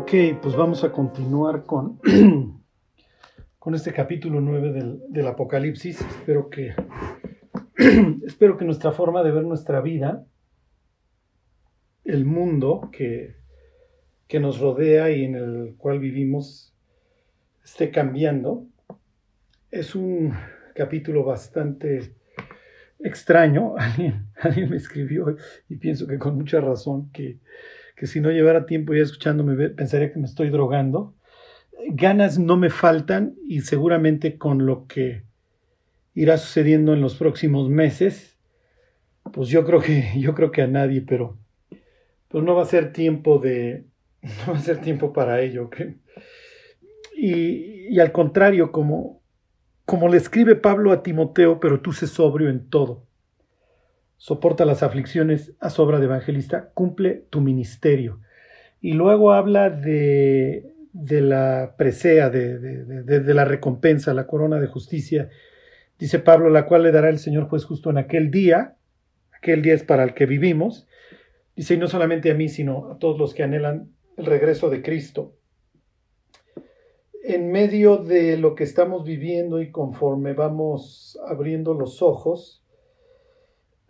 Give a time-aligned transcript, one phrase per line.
[0.00, 2.00] Ok, pues vamos a continuar con,
[3.58, 6.00] con este capítulo 9 del, del Apocalipsis.
[6.00, 6.74] Espero que,
[8.26, 10.24] espero que nuestra forma de ver nuestra vida,
[12.04, 13.36] el mundo que,
[14.26, 16.74] que nos rodea y en el cual vivimos,
[17.62, 18.64] esté cambiando.
[19.70, 20.32] Es un
[20.74, 22.14] capítulo bastante
[23.00, 23.74] extraño.
[23.78, 25.36] Alguien, alguien me escribió
[25.68, 27.38] y pienso que con mucha razón que
[28.00, 31.14] que si no llevara tiempo ya escuchándome pensaría que me estoy drogando.
[31.90, 35.24] Ganas no me faltan y seguramente con lo que
[36.14, 38.38] irá sucediendo en los próximos meses,
[39.34, 41.36] pues yo creo que yo creo que a nadie, pero
[42.28, 43.84] pues no va a ser tiempo de
[44.46, 45.68] no va a ser tiempo para ello.
[47.14, 49.20] Y, al contrario, como
[49.84, 53.09] como le escribe Pablo a Timoteo, pero tú sé sobrio en todo
[54.20, 58.20] soporta las aflicciones, a obra de evangelista, cumple tu ministerio.
[58.82, 64.66] Y luego habla de, de la presea, de, de, de, la recompensa, la corona de
[64.66, 65.30] justicia.
[65.98, 68.76] Dice Pablo, la cual le dará el Señor juez justo en aquel día.
[69.32, 70.86] Aquel día es para el que vivimos.
[71.56, 74.82] Dice, y no solamente a mí, sino a todos los que anhelan el regreso de
[74.82, 75.34] Cristo.
[77.24, 82.59] En medio de lo que estamos viviendo y conforme vamos abriendo los ojos,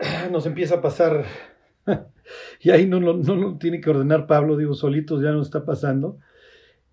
[0.31, 1.25] nos empieza a pasar,
[2.61, 6.19] y ahí no, lo tiene que ordenar Pablo, digo, solitos ya nos está pasando,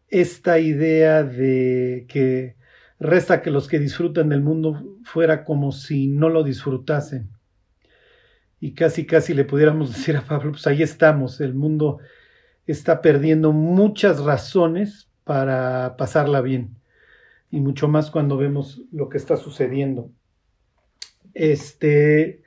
[0.10, 2.56] esta idea de que
[3.00, 7.30] resta que los que disfrutan del mundo fuera como si no lo disfrutasen.
[8.60, 12.00] Y casi, casi le pudiéramos decir a Pablo, pues ahí estamos, el mundo
[12.66, 16.76] está perdiendo muchas razones para pasarla bien.
[17.50, 20.12] Y mucho más cuando vemos lo que está sucediendo.
[21.34, 22.42] Este,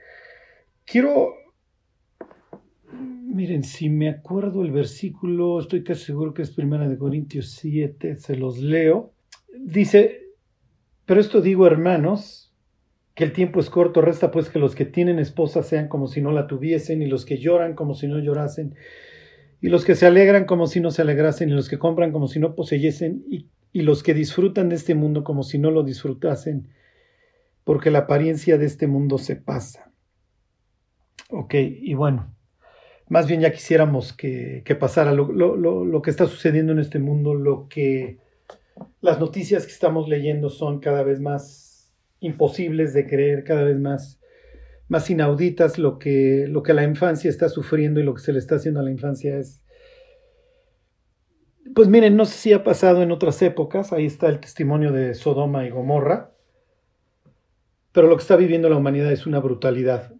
[0.91, 1.34] Quiero,
[2.92, 8.16] miren, si me acuerdo el versículo, estoy casi seguro que es primera de Corintios 7,
[8.16, 9.12] se los leo.
[9.56, 10.22] Dice,
[11.06, 12.53] pero esto digo, hermanos,
[13.14, 16.22] que el tiempo es corto, resta pues que los que tienen esposa sean como si
[16.22, 18.75] no la tuviesen, y los que lloran como si no llorasen,
[19.60, 22.26] y los que se alegran como si no se alegrasen, y los que compran como
[22.26, 25.84] si no poseyesen, y, y los que disfrutan de este mundo como si no lo
[25.84, 26.66] disfrutasen,
[27.62, 29.89] porque la apariencia de este mundo se pasa.
[31.28, 32.34] Ok, y bueno,
[33.10, 38.19] más bien ya quisiéramos que, pasara lo, que está sucediendo en este mundo, lo que
[39.00, 44.20] las noticias que estamos leyendo son cada vez más imposibles de creer, cada vez más,
[44.88, 48.38] más inauditas, lo que, lo que la infancia está sufriendo y lo que se le
[48.38, 49.60] está haciendo a la infancia es...
[51.75, 55.14] Pues miren, no sé si ha pasado en otras épocas, ahí está el testimonio de
[55.14, 56.32] Sodoma y Gomorra,
[57.91, 60.14] pero lo que está viviendo la humanidad es una brutalidad,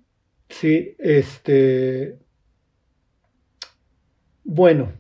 [0.51, 2.19] Sí, este.
[4.43, 4.93] Bueno,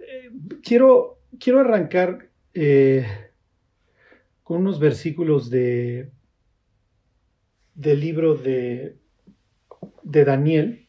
[0.00, 0.30] eh,
[0.64, 3.06] quiero, quiero arrancar eh,
[4.42, 6.10] con unos versículos de,
[7.74, 8.96] del libro de,
[10.02, 10.88] de Daniel,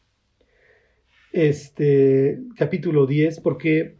[1.32, 3.96] este, capítulo 10, porque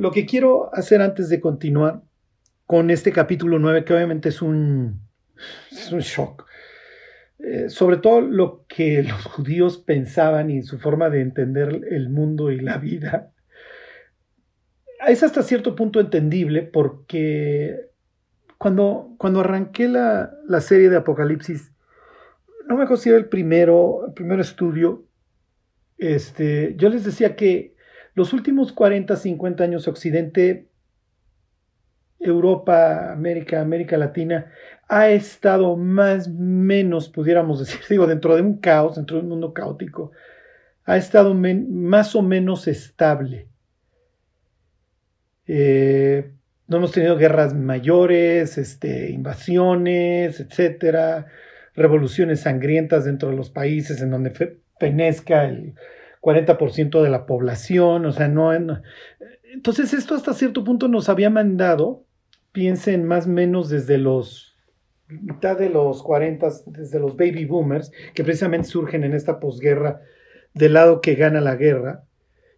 [0.00, 2.02] lo que quiero hacer antes de continuar
[2.66, 5.00] con este capítulo 9, que obviamente es un,
[5.70, 6.46] es un shock,
[7.46, 12.50] eh, sobre todo lo que los judíos pensaban y su forma de entender el mundo
[12.50, 13.32] y la vida,
[15.06, 17.90] es hasta cierto punto entendible porque
[18.56, 21.72] cuando, cuando arranqué la, serie de Apocalipsis,
[22.66, 25.04] no me considero el primero, el primer estudio,
[25.98, 27.74] este, yo les decía que
[28.14, 30.70] los últimos 40, 50 años Occidente
[32.20, 34.50] Europa, América, América Latina,
[34.88, 39.52] ha estado más menos, pudiéramos decir, digo, dentro de un caos, dentro de un mundo
[39.52, 40.12] caótico,
[40.84, 43.48] ha estado más o menos estable.
[45.46, 46.30] Eh,
[46.66, 51.26] no hemos tenido guerras mayores, este, invasiones, etcétera,
[51.74, 54.32] revoluciones sangrientas dentro de los países en donde
[54.78, 55.74] penezca el
[56.20, 58.52] 40% de la población, o sea, no,
[59.52, 62.04] entonces esto hasta cierto punto nos había mandado
[62.54, 64.53] piensen más o menos desde los
[65.08, 70.00] mitad de los 40, desde los baby boomers, que precisamente surgen en esta posguerra
[70.54, 72.04] del lado que gana la guerra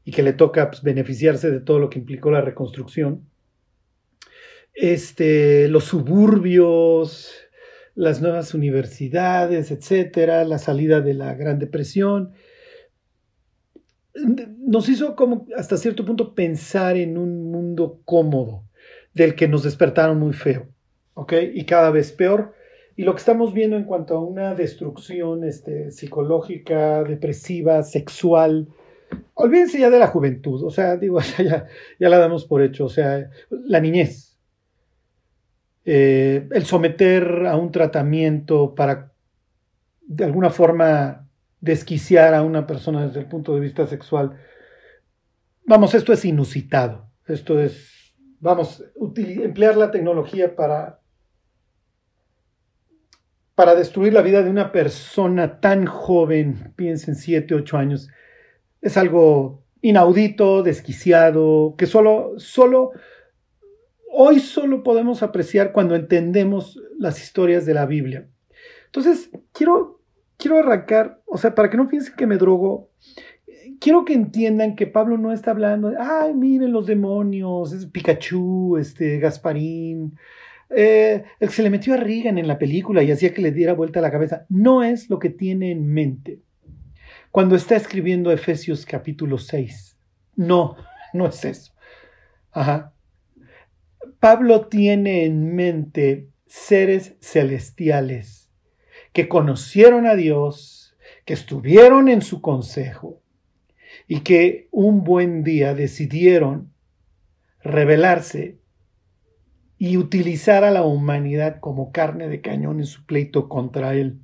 [0.05, 3.29] y que le toca pues, beneficiarse de todo lo que implicó la reconstrucción.
[4.75, 7.33] Este, los suburbios,
[7.95, 12.33] las nuevas universidades, etcétera, la salida de la Gran Depresión,
[14.59, 18.65] nos hizo como hasta cierto punto pensar en un mundo cómodo,
[19.15, 20.69] del que nos despertaron muy feo,
[21.17, 21.33] ¿ok?
[21.55, 22.53] Y cada vez peor.
[22.95, 28.69] Y lo que estamos viendo en cuanto a una destrucción este, psicológica, depresiva, sexual,
[29.35, 31.67] olvídense ya de la juventud, o sea, digo, ya,
[31.99, 34.39] ya la damos por hecho, o sea, la niñez,
[35.85, 39.13] eh, el someter a un tratamiento para
[40.07, 41.29] de alguna forma
[41.61, 44.39] desquiciar a una persona desde el punto de vista sexual,
[45.65, 48.85] vamos, esto es inusitado, esto es, vamos,
[49.17, 51.01] emplear la tecnología para
[53.57, 58.11] para destruir la vida de una persona tan joven, piensen 7, 8 años,
[58.83, 62.93] es algo inaudito, desquiciado, que solo, solo,
[64.13, 68.29] hoy solo podemos apreciar cuando entendemos las historias de la Biblia.
[68.85, 70.03] Entonces, quiero,
[70.37, 72.91] quiero arrancar, o sea, para que no piensen que me drogo,
[73.81, 79.19] quiero que entiendan que Pablo no está hablando ay, miren los demonios, es Pikachu, este,
[79.19, 80.19] Gasparín,
[80.71, 83.53] eh, el que se le metió a Reagan en la película y hacía que le
[83.53, 86.41] diera vuelta la cabeza, no es lo que tiene en mente
[87.37, 89.99] cuando está escribiendo Efesios capítulo 6.
[90.37, 90.75] No,
[91.13, 91.75] no es eso.
[94.21, 98.51] Pablo tiene en mente seres celestiales
[99.13, 100.97] que conocieron a Dios,
[101.27, 103.21] que estuvieron en su consejo
[104.09, 106.73] y que un buen día decidieron
[107.63, 108.57] rebelarse
[109.79, 114.19] y utilizar a la humanidad como carne de cañón en su pleito contra él.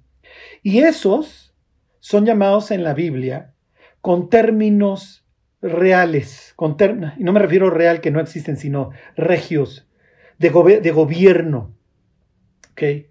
[0.63, 1.55] Y esos
[2.01, 3.55] son llamados en la Biblia
[4.01, 5.25] con términos
[5.61, 6.77] reales, con
[7.17, 9.89] y no me refiero real que no existen, sino regios,
[10.39, 11.73] de, de gobierno.
[12.73, 13.07] ¿Okay?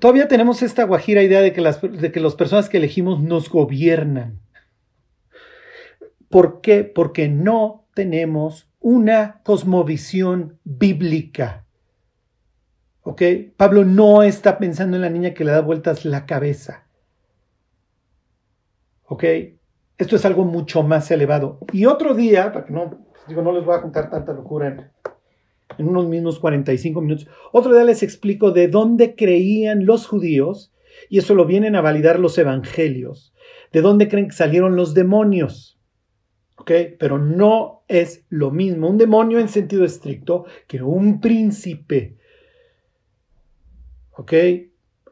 [0.00, 3.48] Todavía tenemos esta guajira idea de que, las, de que las personas que elegimos nos
[3.48, 4.40] gobiernan.
[6.28, 6.82] ¿Por qué?
[6.82, 11.64] Porque no tenemos una cosmovisión bíblica.
[13.56, 16.86] Pablo no está pensando en la niña que le da vueltas la cabeza.
[19.96, 21.58] Esto es algo mucho más elevado.
[21.72, 24.90] Y otro día, para que no, digo, no les voy a contar tanta locura en,
[25.78, 30.72] en unos mismos 45 minutos, otro día les explico de dónde creían los judíos,
[31.08, 33.34] y eso lo vienen a validar los evangelios,
[33.72, 35.78] de dónde creen que salieron los demonios.
[36.66, 42.16] Pero no es lo mismo un demonio en sentido estricto que un príncipe
[44.16, 44.32] ¿ok?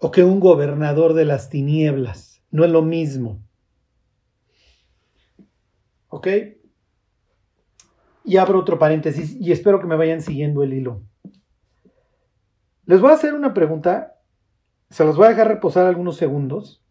[0.00, 2.42] O que un gobernador de las tinieblas.
[2.50, 3.42] No es lo mismo.
[6.08, 6.28] ¿Ok?
[8.24, 11.02] Y abro otro paréntesis y espero que me vayan siguiendo el hilo.
[12.84, 14.18] Les voy a hacer una pregunta,
[14.90, 16.84] se los voy a dejar reposar algunos segundos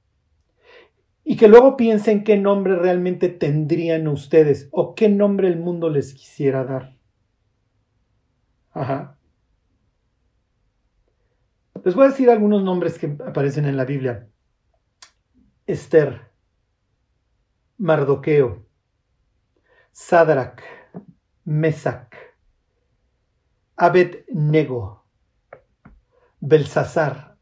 [1.24, 6.14] y que luego piensen qué nombre realmente tendrían ustedes o qué nombre el mundo les
[6.14, 6.98] quisiera dar.
[8.72, 9.18] Ajá.
[11.84, 14.30] Les voy a decir algunos nombres que aparecen en la Biblia.
[15.66, 16.32] Esther,
[17.78, 18.68] Mardoqueo,
[19.92, 20.62] Sadrach,
[21.44, 22.16] Mesac,
[23.78, 25.06] Abed-Nego,
[26.40, 27.38] Belsasar.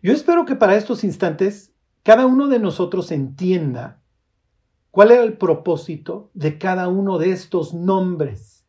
[0.00, 1.74] Yo espero que para estos instantes
[2.04, 4.02] cada uno de nosotros entienda
[4.92, 8.64] cuál era el propósito de cada uno de estos nombres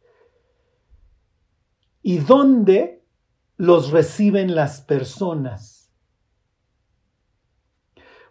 [2.02, 2.95] y dónde
[3.58, 5.94] los reciben las personas.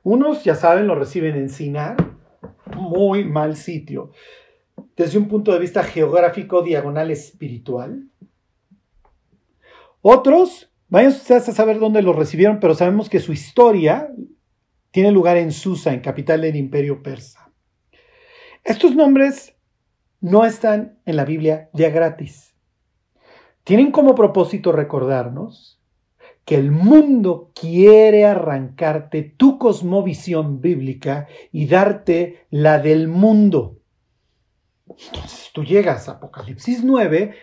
[0.02, 1.96] Unos, ya saben, lo reciben en Sinar,
[2.76, 4.12] muy mal sitio,
[4.96, 8.08] desde un punto de vista geográfico, diagonal, espiritual.
[10.02, 14.10] Otros, vayan ustedes a saber dónde los recibieron, pero sabemos que su historia
[14.90, 17.50] tiene lugar en Susa, en capital del imperio persa.
[18.62, 19.56] Estos nombres
[20.20, 22.53] no están en la Biblia ya gratis
[23.64, 25.80] tienen como propósito recordarnos
[26.44, 33.78] que el mundo quiere arrancarte tu cosmovisión bíblica y darte la del mundo.
[34.86, 37.34] Entonces tú llegas a Apocalipsis 9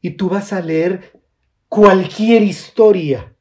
[0.00, 1.20] y tú vas a leer
[1.68, 3.34] cualquier historia.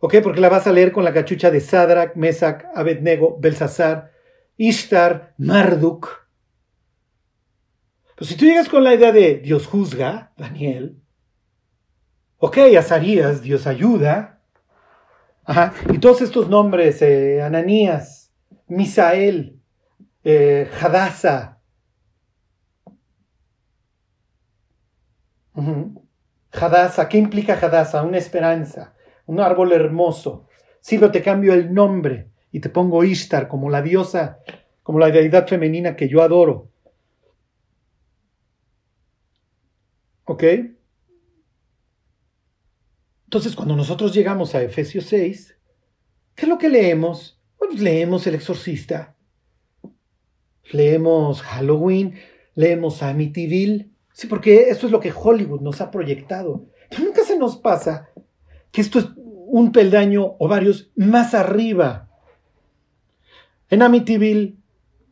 [0.00, 0.16] ¿Ok?
[0.20, 4.10] Porque la vas a leer con la cachucha de Sadrach, Mesach, Abednego, Belsasar,
[4.56, 6.26] Ishtar, Marduk.
[8.16, 11.01] Pero si tú llegas con la idea de Dios juzga, Daniel,
[12.44, 14.40] Ok, Azarías, Dios ayuda.
[15.44, 15.72] Ajá.
[15.92, 18.32] Y todos estos nombres, eh, Ananías,
[18.66, 19.60] Misael,
[20.24, 21.60] eh, Hadasa.
[26.50, 28.02] Hadasa, ¿qué implica Hadasa?
[28.02, 28.92] Una esperanza,
[29.26, 30.48] un árbol hermoso.
[30.80, 34.40] Si lo te cambio el nombre y te pongo Ishtar como la diosa,
[34.82, 36.72] como la deidad femenina que yo adoro.
[40.24, 40.42] ¿Ok?
[43.32, 45.56] Entonces, cuando nosotros llegamos a Efesios 6,
[46.34, 47.40] ¿qué es lo que leemos?
[47.56, 49.16] Pues leemos el exorcista.
[50.70, 52.12] leemos Halloween,
[52.54, 53.88] leemos Amityville.
[54.12, 56.66] Sí, porque esto es lo que Hollywood nos ha proyectado.
[56.90, 58.10] Pero nunca se nos pasa
[58.70, 62.10] que esto es un peldaño o varios más arriba.
[63.70, 64.58] En Amityville,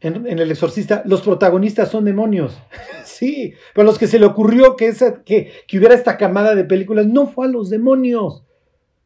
[0.00, 2.58] en, El Exorcista, los protagonistas son demonios.
[3.04, 6.64] sí, pero los que se le ocurrió que, esa, que, que hubiera esta camada de
[6.64, 8.44] películas no fue a los demonios.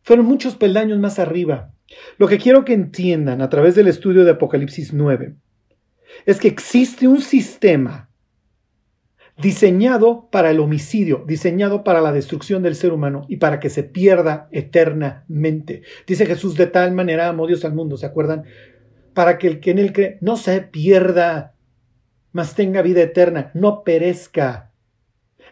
[0.03, 1.73] Fueron muchos peldaños más arriba.
[2.19, 5.35] Lo que quiero que entiendan a través del estudio de Apocalipsis 9
[6.27, 8.11] es que existe un sistema
[9.37, 13.83] diseñado para el homicidio, diseñado para la destrucción del ser humano y para que se
[13.83, 15.83] pierda eternamente.
[16.07, 18.45] Dice Jesús, de tal manera amó Dios al mundo, ¿se acuerdan?
[19.15, 21.55] Para que el que en él cree no se pierda,
[22.33, 24.73] mas tenga vida eterna, no perezca.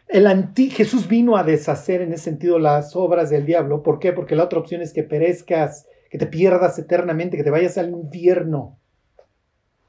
[0.08, 3.82] El anti Jesús vino a deshacer en ese sentido las obras del diablo.
[3.82, 4.12] ¿Por qué?
[4.12, 7.90] Porque la otra opción es que perezcas, que te pierdas eternamente, que te vayas al
[7.90, 8.78] infierno.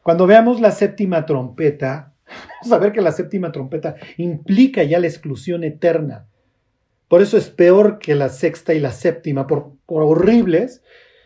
[0.04, 2.14] Cuando veamos la séptima trompeta,
[2.62, 6.28] Vamos a ver que la séptima trompeta implica ya la exclusión eterna.
[7.08, 10.82] Por eso es peor que la sexta y la séptima, por, horribles.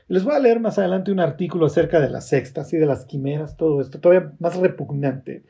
[0.08, 3.06] Les voy a leer más adelante un artículo acerca de la sexta, así de las
[3.06, 5.44] quimeras, todo esto, todavía más repugnante.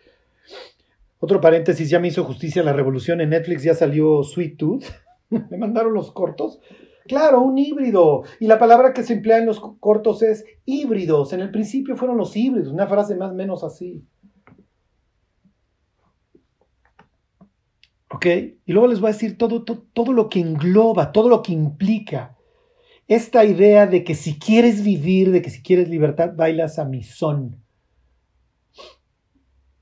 [1.19, 4.83] Otro paréntesis, ya me hizo justicia la revolución en Netflix, ya salió Sweet Tooth.
[5.29, 6.59] me mandaron los cortos.
[7.07, 8.23] Claro, un híbrido.
[8.39, 11.33] Y la palabra que se emplea en los cortos es híbridos.
[11.33, 14.03] En el principio fueron los híbridos, una frase más o menos así.
[18.11, 18.25] ¿Ok?
[18.65, 22.36] Y luego les voy a decir todo, todo, lo que engloba, todo lo que implica
[23.07, 27.03] esta idea de que si quieres vivir, de que si quieres libertad, bailas a mi
[27.03, 27.63] son.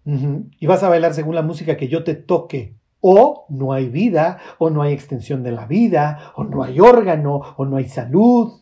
[0.05, 2.75] Y vas a bailar según la música que yo te toque.
[3.01, 7.41] O no hay vida, o no hay extensión de la vida, o no hay órgano,
[7.58, 8.62] o no hay salud.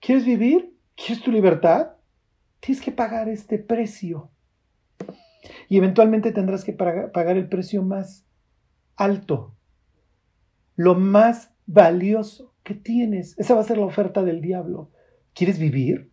[0.00, 0.76] ¿Quieres vivir?
[0.94, 1.92] ¿Quieres tu libertad?
[2.60, 4.30] Tienes que pagar este precio.
[5.68, 8.26] Y eventualmente tendrás que pagar el precio más
[8.96, 9.54] alto,
[10.74, 13.38] lo más valioso que tienes.
[13.38, 14.90] Esa va a ser la oferta del diablo.
[15.32, 16.10] ¿Quieres vivir?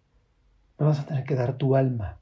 [0.77, 2.19] Me vas a tener que dar tu alma.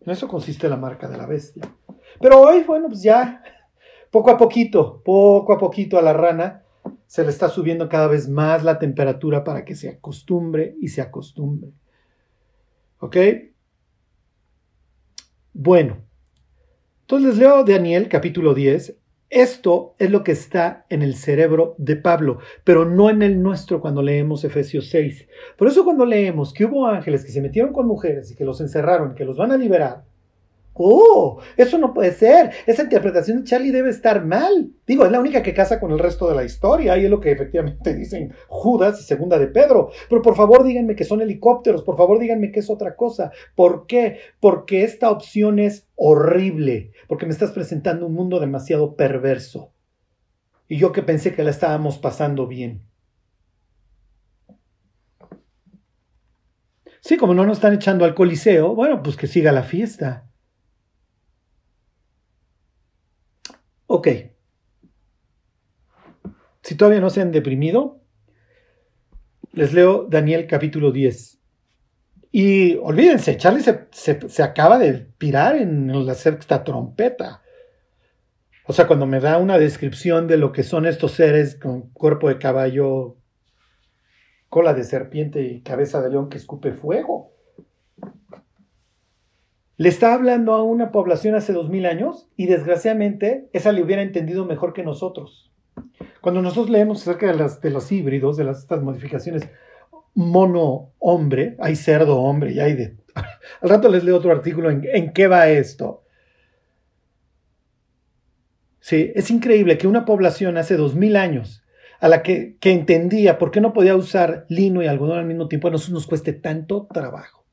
[0.00, 1.62] En eso consiste la marca de la bestia.
[2.20, 3.42] Pero hoy, bueno, pues ya,
[4.10, 6.64] poco a poquito, poco a poquito a la rana
[7.06, 11.02] se le está subiendo cada vez más la temperatura para que se acostumbre y se
[11.02, 11.70] acostumbre.
[12.98, 13.16] ¿Ok?
[15.52, 15.98] Bueno,
[17.02, 18.96] entonces les leo Daniel capítulo 10.
[19.28, 23.80] Esto es lo que está en el cerebro de Pablo, pero no en el nuestro
[23.80, 25.26] cuando leemos Efesios 6.
[25.58, 28.60] Por eso cuando leemos que hubo ángeles que se metieron con mujeres y que los
[28.60, 30.04] encerraron, que los van a liberar,
[30.78, 32.50] Oh, eso no puede ser.
[32.66, 34.72] Esa interpretación de Charlie debe estar mal.
[34.86, 37.20] Digo, es la única que casa con el resto de la historia y es lo
[37.20, 39.90] que efectivamente dicen Judas y Segunda de Pedro.
[40.08, 43.32] Pero por favor díganme que son helicópteros, por favor díganme que es otra cosa.
[43.54, 44.18] ¿Por qué?
[44.38, 49.72] Porque esta opción es horrible, porque me estás presentando un mundo demasiado perverso.
[50.68, 52.82] Y yo que pensé que la estábamos pasando bien.
[57.00, 60.26] Sí, como no nos están echando al coliseo, bueno, pues que siga la fiesta.
[63.86, 64.08] Ok.
[66.62, 68.00] Si todavía no se han deprimido,
[69.52, 71.40] les leo Daniel capítulo 10.
[72.32, 77.42] Y olvídense, Charlie se, acaba de pirar en la sexta trompeta.
[78.66, 82.28] O sea, cuando me da una descripción de lo que son estos seres con cuerpo
[82.28, 83.16] de caballo,
[84.48, 87.35] cola de serpiente y cabeza de león que escupe fuego.
[89.78, 94.02] Le está hablando a una población hace dos mil años y desgraciadamente esa le hubiera
[94.02, 95.52] entendido mejor que nosotros.
[96.22, 99.48] Cuando nosotros leemos acerca de, las, de los híbridos, de las, estas modificaciones
[100.14, 102.96] mono-hombre, hay cerdo-hombre y hay de...
[103.60, 106.04] Al rato les leo otro artículo en, en qué va esto.
[108.80, 111.64] Sí, es increíble que una población hace dos mil años
[112.00, 115.48] a la que, que, entendía por qué no podía usar lino y algodón al mismo
[115.48, 117.45] tiempo, a nosotros nos cueste tanto trabajo.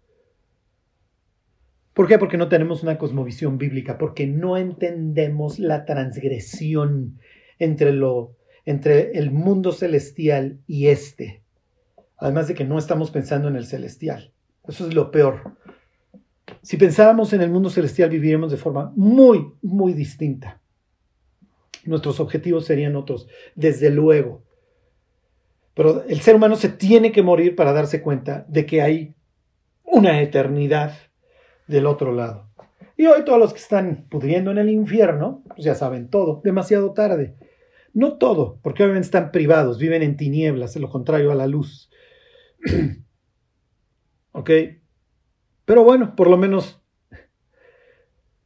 [1.94, 2.18] ¿Por qué?
[2.18, 7.20] Porque no tenemos una cosmovisión bíblica, porque no entendemos la transgresión
[7.60, 8.36] entre, lo,
[8.66, 11.44] entre el mundo celestial y este.
[12.18, 14.32] Además de que no estamos pensando en el celestial.
[14.68, 15.56] Eso es lo peor.
[16.62, 20.62] Si pensáramos en el mundo celestial, viviríamos de forma muy, muy distinta.
[21.86, 24.44] Nuestros objetivos serían otros, desde luego.
[25.76, 29.16] Pero el ser humano se tiene que morir para darse cuenta de que hay
[29.84, 30.94] una eternidad
[31.68, 32.50] del otro lado.
[32.96, 36.94] Y hoy todos los que están pudriendo en el infierno, pues ya saben todo, demasiado
[36.94, 37.36] tarde.
[37.94, 41.90] No todo, porque obviamente están privados, viven en tinieblas, es lo contrario a la luz.
[44.32, 44.50] ¿Ok?
[45.66, 46.82] Pero bueno, por lo menos,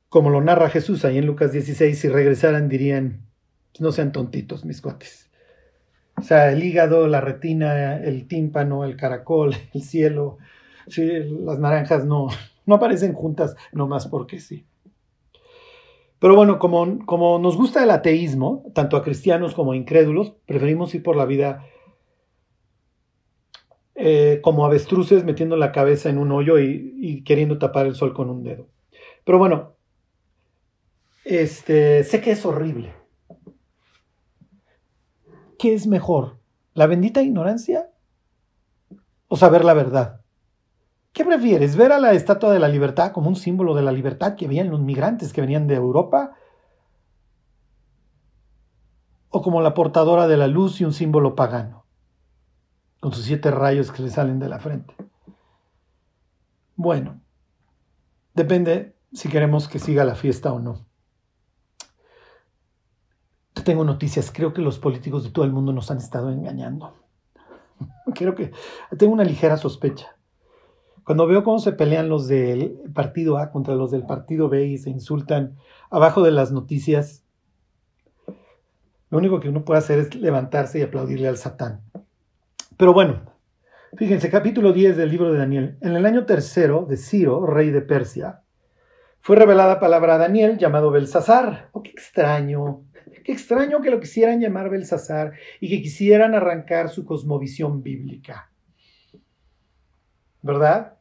[0.09, 3.25] como lo narra Jesús ahí en Lucas 16, si regresaran dirían,
[3.79, 5.29] no sean tontitos, mis cuates.
[6.15, 10.37] O sea, el hígado, la retina, el tímpano, el caracol, el cielo,
[10.95, 12.27] las naranjas no,
[12.65, 14.65] no aparecen juntas nomás porque sí.
[16.19, 20.93] Pero bueno, como, como nos gusta el ateísmo, tanto a cristianos como a incrédulos, preferimos
[20.95, 21.65] ir por la vida
[23.99, 28.29] eh, como avestruces metiendo la cabeza en un hoyo y, queriendo tapar el sol con
[28.29, 28.67] un dedo.
[29.23, 29.73] Pero bueno,
[31.23, 32.93] este, sé que es horrible.
[35.57, 36.37] ¿Qué es mejor?
[36.73, 37.89] ¿La bendita ignorancia
[39.27, 40.21] o saber la verdad?
[41.17, 41.75] ¿Qué prefieres?
[41.75, 44.69] ¿Ver a la Estatua de la Libertad como un símbolo de la libertad que veían
[44.69, 46.35] los migrantes que venían de Europa?
[49.29, 51.85] ¿O como la portadora de la luz y un símbolo pagano?
[52.99, 54.93] Con sus siete rayos que le salen de la frente.
[56.75, 57.19] Bueno,
[58.35, 60.85] depende si queremos que siga la fiesta o no.
[63.65, 64.31] tengo noticias.
[64.31, 66.93] Creo que los políticos de todo el mundo nos han estado engañando.
[68.13, 68.51] Creo que
[68.99, 70.16] tengo una ligera sospecha.
[71.07, 74.77] Cuando veo cómo se pelean los del partido A contra los del partido B y
[74.77, 75.55] se insultan
[75.89, 77.23] abajo de las noticias,
[79.09, 81.79] lo único que uno puede hacer es levantarse y aplaudirle al Satán.
[82.75, 83.21] Pero bueno,
[83.95, 85.77] fíjense, capítulo 10 del libro de Daniel.
[85.79, 88.41] En el año tercero de Ciro, rey de Persia,
[89.21, 91.69] fue revelada palabra a Daniel llamado Belsasar.
[91.71, 92.83] Oh, qué extraño.
[93.23, 98.51] Qué extraño que lo quisieran llamar Belsasar y que quisieran arrancar su cosmovisión bíblica.
[100.41, 100.96] ¿Verdad?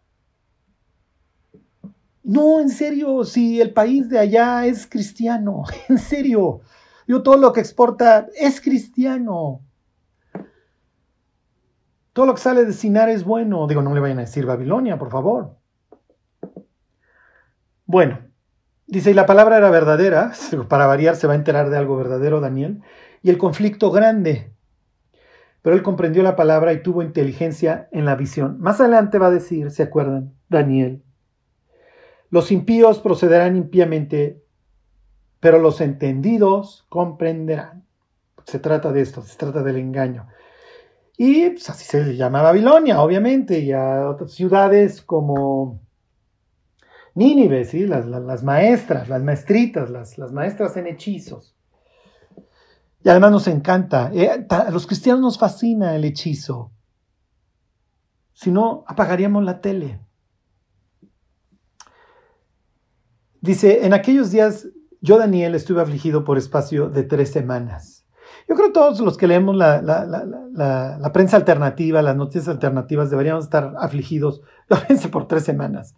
[2.26, 6.60] No, en serio, si el país de allá es cristiano, en serio.
[7.06, 9.60] Yo todo lo que exporta es cristiano.
[12.12, 13.68] Todo lo que sale de Sinar es bueno.
[13.68, 15.54] Digo, no le vayan a decir Babilonia, por favor.
[17.84, 18.18] Bueno,
[18.88, 20.32] dice, y la palabra era verdadera,
[20.68, 22.82] para variar se va a enterar de algo verdadero Daniel,
[23.22, 24.52] y el conflicto grande.
[25.62, 28.58] Pero él comprendió la palabra y tuvo inteligencia en la visión.
[28.58, 30.34] Más adelante va a decir, ¿se acuerdan?
[30.48, 31.04] Daniel,
[32.30, 34.42] los impíos procederán impíamente,
[35.40, 37.84] pero los entendidos comprenderán.
[38.44, 40.26] Se trata de esto, se trata del engaño.
[41.16, 45.80] Y pues, así se llama Babilonia, obviamente, y a otras ciudades como
[47.14, 47.86] Nínive, ¿sí?
[47.86, 51.56] las, maestras, las maestritas, las, las, maestras en hechizos.
[53.02, 56.72] Y además nos encanta, eh, a los cristianos nos fascina el hechizo.
[58.34, 59.98] Si no, apagaríamos la tele.
[63.40, 64.68] Dice, en aquellos días
[65.00, 68.06] yo, Daniel, estuve afligido por espacio de tres semanas.
[68.48, 73.44] Yo creo que todos los que leemos la, la, prensa alternativa, las noticias alternativas, deberíamos
[73.44, 74.42] estar afligidos,
[75.12, 75.94] por tres semanas.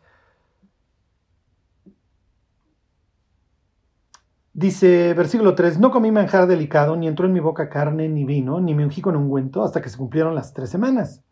[4.53, 8.61] Dice, versículo 3, no comí manjar delicado, ni entró en mi boca carne, ni vino,
[8.61, 11.23] ni me ungí con ungüento, hasta que se cumplieron las tres semanas.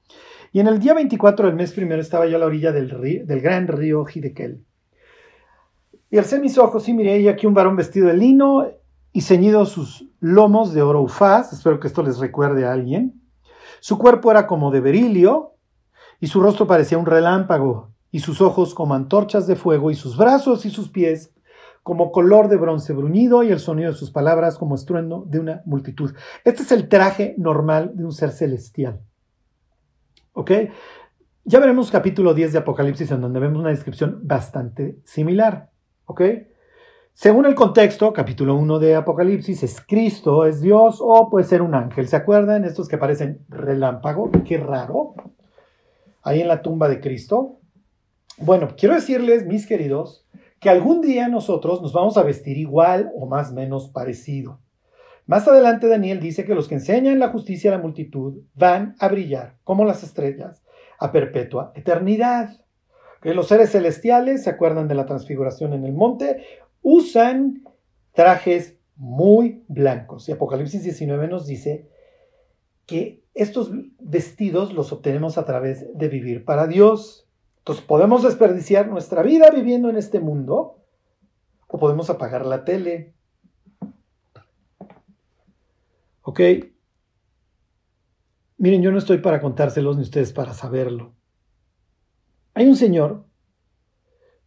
[0.52, 3.26] Y en el día 24 del mes primero estaba yo a la orilla del, río,
[3.26, 4.64] del gran río Hidekel.
[6.10, 8.66] Y alcé mis ojos y miré y aquí un varón vestido de lino
[9.12, 13.20] y ceñido sus lomos de oro ufaz, espero que esto les recuerde a alguien.
[13.80, 15.54] Su cuerpo era como de berilio
[16.20, 20.16] y su rostro parecía un relámpago y sus ojos como antorchas de fuego y sus
[20.16, 21.32] brazos y sus pies
[21.82, 25.62] como color de bronce bruñido y el sonido de sus palabras como estruendo de una
[25.66, 26.14] multitud.
[26.44, 29.00] Este es el traje normal de un ser celestial.
[30.32, 30.50] ¿Ok?
[31.44, 35.70] Ya veremos capítulo 10 de Apocalipsis en donde vemos una descripción bastante similar.
[36.06, 36.22] ¿Ok?
[37.12, 41.74] Según el contexto, capítulo 1 de Apocalipsis, es Cristo, es Dios o puede ser un
[41.74, 42.06] ángel.
[42.08, 42.64] ¿Se acuerdan?
[42.64, 45.14] Estos que parecen relámpago, qué raro.
[46.22, 47.58] Ahí en la tumba de Cristo.
[48.38, 50.26] Bueno, quiero decirles, mis queridos,
[50.60, 54.60] que algún día nosotros nos vamos a vestir igual o más menos parecido.
[55.26, 59.08] Más adelante Daniel dice que los que enseñan la justicia a la multitud van a
[59.08, 60.62] brillar como las estrellas
[61.00, 62.50] a perpetua eternidad
[63.34, 66.44] los seres celestiales, ¿se acuerdan de la transfiguración en el monte?
[66.82, 67.64] Usan
[68.12, 70.28] trajes muy blancos.
[70.28, 71.88] Y Apocalipsis 19 nos dice
[72.86, 77.28] que estos vestidos los obtenemos a través de vivir para Dios.
[77.58, 80.84] Entonces podemos desperdiciar nuestra vida viviendo en este mundo
[81.66, 83.14] o podemos apagar la tele.
[86.22, 86.40] ¿Ok?
[88.58, 91.12] Miren, yo no estoy para contárselos ni ustedes para saberlo.
[92.56, 93.26] Hay un señor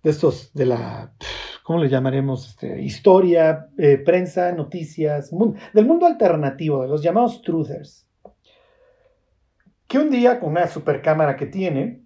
[0.02, 1.14] de estos, de la,
[1.62, 2.50] ¿cómo le llamaremos?
[2.50, 8.08] Este, historia, eh, prensa, noticias, del mundo alternativo, de los llamados truthers,
[9.88, 12.02] que un día con una supercámara que tiene,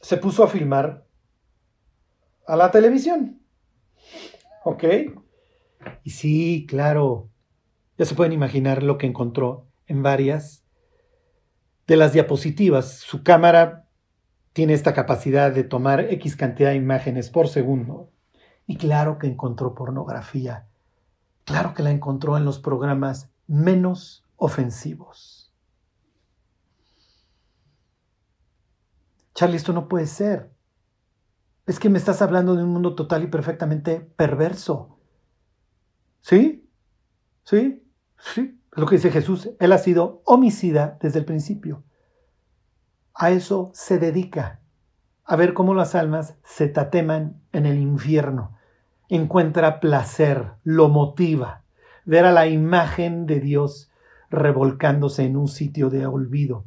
[0.00, 1.04] se puso a filmar
[2.46, 3.42] a la televisión.
[4.64, 4.84] ¿Ok?
[6.02, 7.28] Y sí, claro,
[7.98, 10.64] ya se pueden imaginar lo que encontró en varias
[11.86, 13.00] de las diapositivas.
[13.00, 13.85] Su cámara
[14.56, 18.08] tiene esta capacidad de tomar X cantidad de imágenes por segundo.
[18.66, 20.66] Y claro que encontró pornografía.
[21.44, 25.52] Claro que la encontró en los programas menos ofensivos.
[29.34, 30.50] Charlie, esto no puede ser.
[31.66, 34.98] Es que me estás hablando de un mundo total y perfectamente perverso.
[36.22, 36.66] ¿Sí?
[37.44, 37.86] ¿Sí?
[38.18, 38.58] Sí.
[38.72, 39.50] Es lo que dice Jesús.
[39.60, 41.84] Él ha sido homicida desde el principio.
[43.18, 44.60] A eso se dedica.
[45.24, 48.58] A ver cómo las almas se tateman en el infierno.
[49.08, 51.62] Encuentra placer, lo motiva.
[52.04, 53.90] Ver a la imagen de Dios
[54.28, 56.64] revolcándose en un sitio de olvido,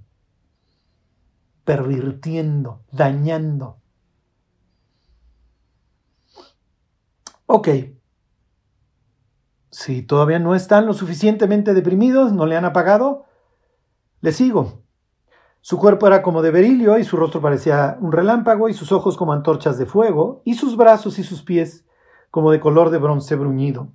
[1.66, 3.78] pervirtiendo, dañando.
[7.46, 7.70] Ok,
[9.72, 13.26] si todavía no están lo suficientemente deprimidos, no le han apagado,
[14.22, 14.84] le sigo.
[15.62, 19.18] Su cuerpo era como de berilio y su rostro parecía un relámpago y sus ojos
[19.18, 21.86] como antorchas de fuego y sus brazos y sus pies
[22.32, 23.90] como de color de bronce bruñido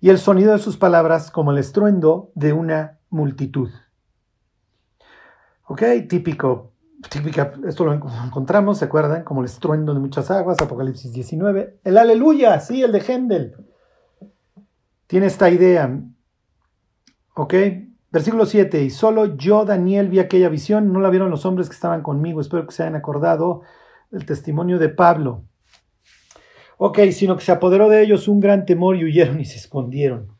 [0.00, 3.70] y el sonido de sus palabras como el estruendo de una multitud.
[5.68, 6.72] Ok, típico,
[7.10, 9.24] típica, esto lo encontramos, ¿se acuerdan?
[9.24, 11.80] Como el estruendo de muchas aguas, Apocalipsis 19.
[11.82, 13.56] El aleluya, sí, el de Hendel.
[15.06, 16.00] Tiene esta idea.
[17.34, 17.54] Ok,
[18.10, 18.82] versículo 7.
[18.82, 22.40] Y solo yo, Daniel, vi aquella visión, no la vieron los hombres que estaban conmigo.
[22.40, 23.62] Espero que se hayan acordado
[24.10, 25.44] del testimonio de Pablo.
[26.78, 30.36] Ok, sino que se apoderó de ellos un gran temor y huyeron y se escondieron.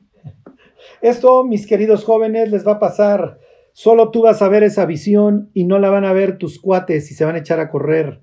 [1.01, 3.39] Esto, mis queridos jóvenes, les va a pasar.
[3.73, 7.11] Solo tú vas a ver esa visión y no la van a ver tus cuates
[7.11, 8.21] y se van a echar a correr.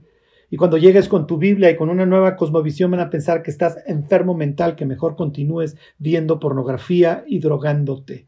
[0.50, 3.50] Y cuando llegues con tu Biblia y con una nueva cosmovisión van a pensar que
[3.50, 8.26] estás enfermo mental, que mejor continúes viendo pornografía y drogándote.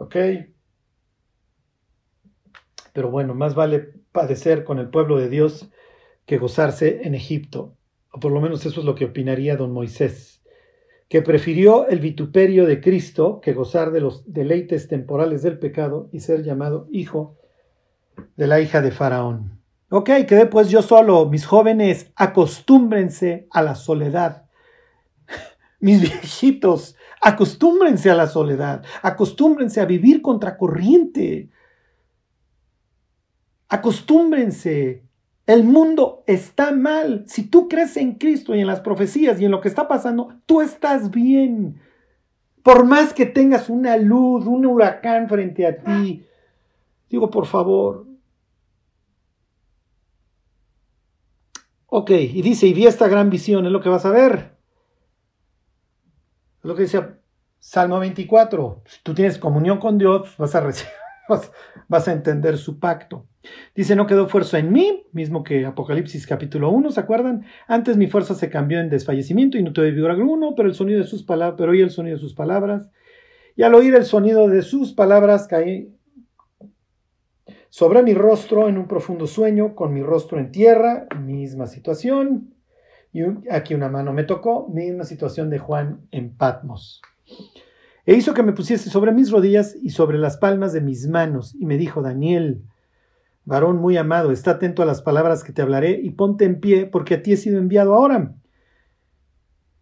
[0.00, 0.16] ¿Ok?
[2.94, 5.70] Pero bueno, más vale padecer con el pueblo de Dios
[6.24, 7.76] que gozarse en Egipto
[8.10, 10.42] o por lo menos eso es lo que opinaría don Moisés,
[11.10, 16.20] que prefirió el vituperio de Cristo que gozar de los deleites temporales del pecado y
[16.20, 17.36] ser llamado hijo
[18.36, 19.60] de la hija de Faraón.
[19.90, 24.46] Ok, quedé pues yo solo, mis jóvenes, acostúmbrense a la soledad.
[25.80, 31.50] Mis viejitos, acostúmbrense a la soledad, acostúmbrense a vivir contracorriente.
[33.68, 35.04] Acostúmbrense
[35.50, 37.24] el mundo está mal.
[37.26, 40.34] Si tú crees en Cristo y en las profecías y en lo que está pasando,
[40.46, 41.80] tú estás bien.
[42.62, 46.24] Por más que tengas una luz, un huracán frente a ti,
[47.08, 48.06] digo, por favor.
[51.86, 54.49] Ok, y dice, y vi esta gran visión, es lo que vas a ver.
[56.60, 57.00] Es lo que dice
[57.58, 58.82] Salmo 24.
[58.84, 60.92] Si tú tienes comunión con Dios, vas a recibir,
[61.90, 63.26] a entender su pacto.
[63.74, 67.46] Dice, no quedó fuerza en mí, mismo que Apocalipsis capítulo 1, ¿se acuerdan?
[67.66, 70.98] Antes mi fuerza se cambió en desfallecimiento y no tuve vigor alguno, pero el sonido
[70.98, 72.90] de sus palabras, pero oí el sonido de sus palabras.
[73.56, 75.94] Y al oír el sonido de sus palabras caí
[77.70, 82.54] sobre mi rostro en un profundo sueño, con mi rostro en tierra, misma situación.
[83.12, 87.02] Y aquí una mano me tocó, misma situación de Juan en Patmos.
[88.06, 91.54] E hizo que me pusiese sobre mis rodillas y sobre las palmas de mis manos,
[91.54, 92.62] y me dijo, Daniel,
[93.44, 96.86] Varón muy amado, está atento a las palabras que te hablaré y ponte en pie,
[96.86, 98.34] porque a ti he sido enviado ahora.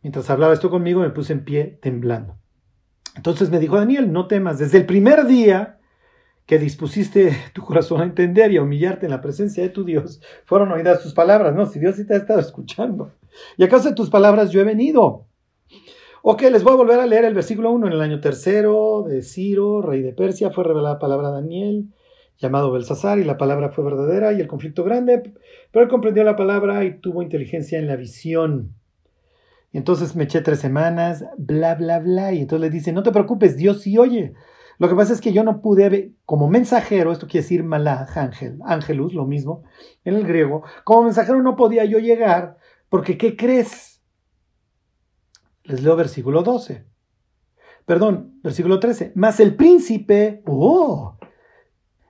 [0.02, 2.38] Mientras hablaba esto conmigo, me puse en pie temblando.
[3.16, 5.78] Entonces me dijo Daniel, no temas, desde el primer día
[6.46, 10.22] que dispusiste tu corazón a entender y a humillarte en la presencia de tu Dios,
[10.46, 11.66] fueron oídas tus palabras, ¿no?
[11.66, 13.12] Si Dios sí te ha estado escuchando.
[13.56, 15.26] Y acaso de tus palabras yo he venido.
[16.22, 17.86] Ok, les voy a volver a leer el versículo 1.
[17.86, 21.88] En el año tercero de Ciro, rey de Persia, fue revelada la palabra a Daniel
[22.38, 25.34] llamado Belsasar, y la palabra fue verdadera y el conflicto grande,
[25.72, 28.74] pero él comprendió la palabra y tuvo inteligencia en la visión.
[29.72, 33.12] Y entonces me eché tres semanas, bla, bla, bla, y entonces le dice, no te
[33.12, 34.34] preocupes, Dios sí oye.
[34.78, 38.58] Lo que pasa es que yo no pude, como mensajero, esto quiere decir malaj, ángel,
[38.64, 39.64] ángelus, lo mismo,
[40.04, 42.56] en el griego, como mensajero no podía yo llegar,
[42.88, 44.02] porque ¿qué crees?
[45.64, 46.86] Les leo versículo 12.
[47.84, 49.12] Perdón, versículo 13.
[49.14, 51.18] Más el príncipe, oh,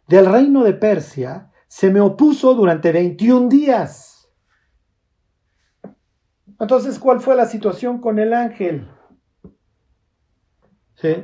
[0.06, 4.30] del reino de Persia se me opuso durante 21 días.
[6.60, 8.88] Entonces, ¿cuál fue la situación con el ángel?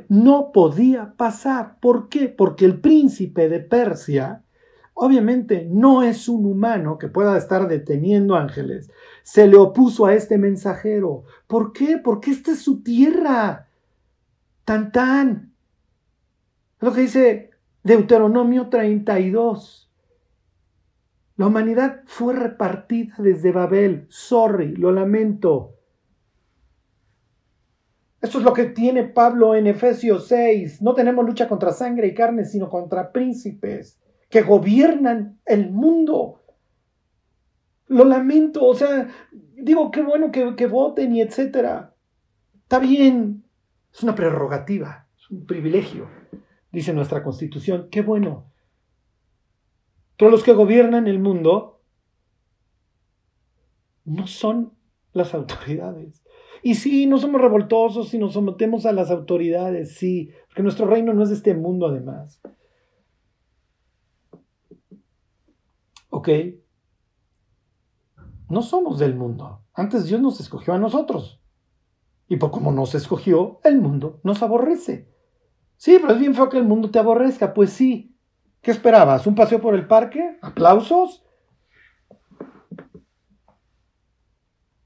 [0.08, 1.80] No podía pasar.
[1.80, 2.28] ¿Por qué?
[2.28, 4.44] Porque el príncipe de Persia
[4.94, 8.90] Obviamente no es un humano que pueda estar deteniendo ángeles.
[9.24, 11.24] Se le opuso a este mensajero.
[11.48, 11.98] ¿Por qué?
[11.98, 13.68] Porque esta es su tierra.
[14.64, 15.52] Tan tan.
[16.78, 17.50] Lo que dice
[17.82, 19.90] Deuteronomio 32.
[21.36, 24.06] La humanidad fue repartida desde Babel.
[24.08, 25.74] Sorry, lo lamento.
[28.20, 30.82] Esto es lo que tiene Pablo en Efesios 6.
[30.82, 36.43] No tenemos lucha contra sangre y carne, sino contra príncipes que gobiernan el mundo.
[37.88, 41.94] Lo lamento, o sea, digo, qué bueno que, voten y etcétera.
[42.62, 43.44] Está bien,
[43.92, 46.08] es una prerrogativa, es un privilegio,
[46.72, 47.88] dice nuestra constitución.
[47.90, 48.50] Qué bueno.
[50.16, 51.82] Todos los que gobiernan el mundo
[54.04, 54.72] no son
[55.12, 56.22] las autoridades.
[56.62, 61.12] Y sí, no somos revoltosos y nos sometemos a las autoridades, sí, porque nuestro reino
[61.12, 62.40] no es de este mundo además.
[66.08, 66.28] ¿Ok?
[68.48, 69.62] No somos del mundo.
[69.72, 71.40] Antes Dios nos escogió a nosotros.
[72.28, 75.08] Y por como nos escogió, el mundo nos aborrece.
[75.76, 77.52] Sí, pero es bien feo que el mundo te aborrezca.
[77.54, 78.16] Pues sí.
[78.60, 79.26] ¿Qué esperabas?
[79.26, 80.38] ¿Un paseo por el parque?
[80.40, 81.24] ¿Aplausos?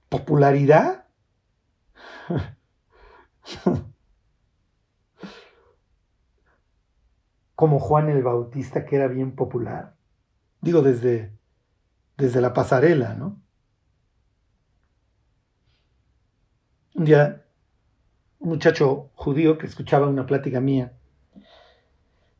[0.08, 1.06] ¿Popularidad?
[7.54, 9.94] Como Juan el Bautista, que era bien popular.
[10.60, 11.32] Digo, desde,
[12.16, 13.40] desde la pasarela, ¿no?
[16.98, 17.44] Un día,
[18.40, 20.92] un muchacho judío que escuchaba una plática mía,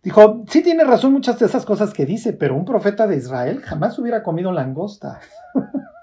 [0.02, 3.60] dijo, sí tiene razón muchas de esas cosas que dice, pero un profeta de Israel
[3.62, 5.20] jamás hubiera comido langosta.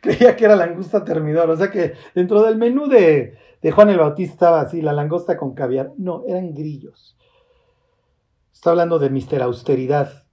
[0.00, 1.48] creía que era langosta termidor.
[1.50, 3.38] O sea que dentro del menú de,
[3.72, 5.92] Juan el Bautista estaba así, la langosta con caviar.
[5.96, 7.16] No, eran grillos.
[8.52, 10.24] Está hablando de Mister Austeridad,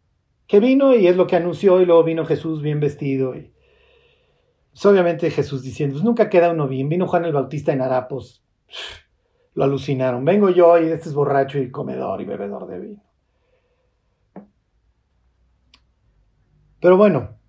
[0.48, 3.36] que vino y es lo que anunció y luego vino Jesús bien vestido.
[3.36, 3.54] Y,
[4.78, 6.88] pues, obviamente Jesús diciendo, pues nunca queda uno bien.
[6.88, 8.44] Vino Juan el Bautista en harapos.
[9.56, 10.24] Lo alucinaron.
[10.24, 13.04] Vengo yo y este es borracho y comedor y bebedor de vino.
[16.80, 17.40] Pero bueno,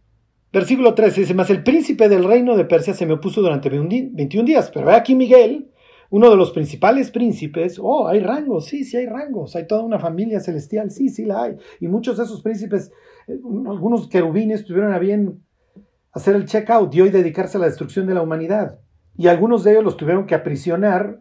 [0.50, 4.46] Versículo 13 dice, más el príncipe del reino de Persia se me opuso durante 21
[4.46, 4.70] días.
[4.72, 5.70] Pero ve aquí Miguel,
[6.08, 7.78] uno de los principales príncipes.
[7.78, 9.54] Oh, hay rangos, sí, sí hay rangos.
[9.54, 11.56] Hay toda una familia celestial, sí, sí la hay.
[11.78, 12.90] Y muchos de esos príncipes,
[13.26, 15.42] eh, algunos querubines tuvieron a bien
[16.12, 18.78] hacer el check-out y hoy dedicarse a la destrucción de la humanidad.
[19.16, 21.20] Y algunos de ellos los tuvieron que aprisionar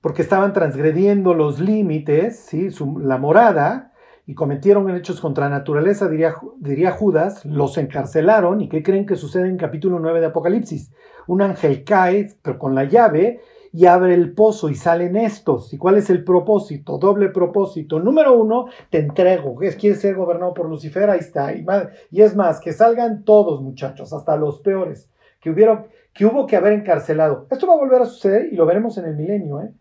[0.00, 2.68] porque estaban transgrediendo los límites, ¿sí?
[3.02, 3.92] la morada,
[4.26, 9.16] y cometieron hechos contra la naturaleza, diría, diría Judas, los encarcelaron y ¿qué creen que
[9.16, 10.92] sucede en capítulo 9 de Apocalipsis?
[11.26, 13.40] Un ángel cae, pero con la llave,
[13.72, 15.72] y abre el pozo y salen estos.
[15.72, 16.98] ¿Y cuál es el propósito?
[16.98, 18.00] Doble propósito.
[18.00, 19.56] Número uno, te entrego.
[19.56, 21.08] ¿Quieres ser gobernado por Lucifer?
[21.08, 21.52] Ahí está.
[21.54, 21.64] Y,
[22.10, 25.08] y es más, que salgan todos, muchachos, hasta los peores,
[25.40, 27.46] que, hubieron, que hubo que haber encarcelado.
[27.50, 29.72] Esto va a volver a suceder y lo veremos en el milenio, ¿eh?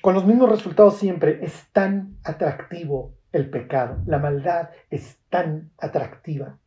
[0.00, 1.40] con los mismos resultados siempre.
[1.42, 6.58] Es tan atractivo el pecado, la maldad es tan atractiva.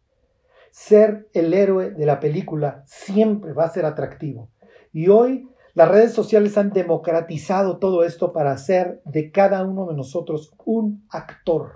[0.71, 4.49] Ser el héroe de la película siempre va a ser atractivo.
[4.91, 9.95] Y hoy las redes sociales han democratizado todo esto para hacer de cada uno de
[9.95, 11.71] nosotros un actor.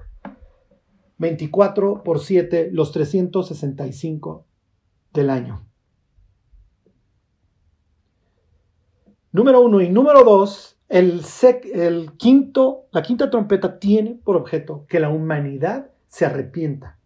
[1.18, 4.46] 24 por 7, los 365
[5.14, 5.66] del año.
[9.32, 11.22] Número uno y número dos, el,
[11.74, 17.00] el quinto, la quinta trompeta tiene por objeto que la humanidad se arrepienta.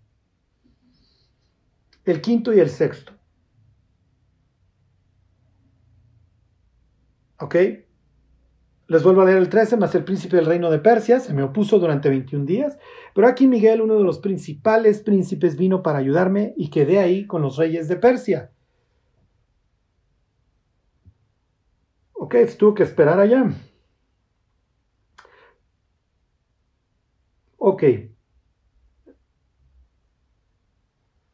[2.04, 3.17] El quinto y el sexto.
[7.40, 7.56] ¿Ok?
[8.88, 11.44] Les vuelvo a leer el 13, más el príncipe del reino de Persia se me
[11.44, 12.78] opuso durante 21 días,
[13.14, 17.42] pero aquí Miguel, uno de los principales príncipes, vino para ayudarme y quedé ahí con
[17.42, 18.52] los reyes de Persia.
[22.14, 23.52] Ok, tuvo que esperar allá.
[27.58, 27.84] Ok.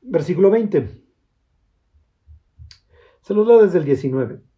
[0.02, 1.04] Versículo 20.
[3.22, 4.53] Se los leo desde el 19.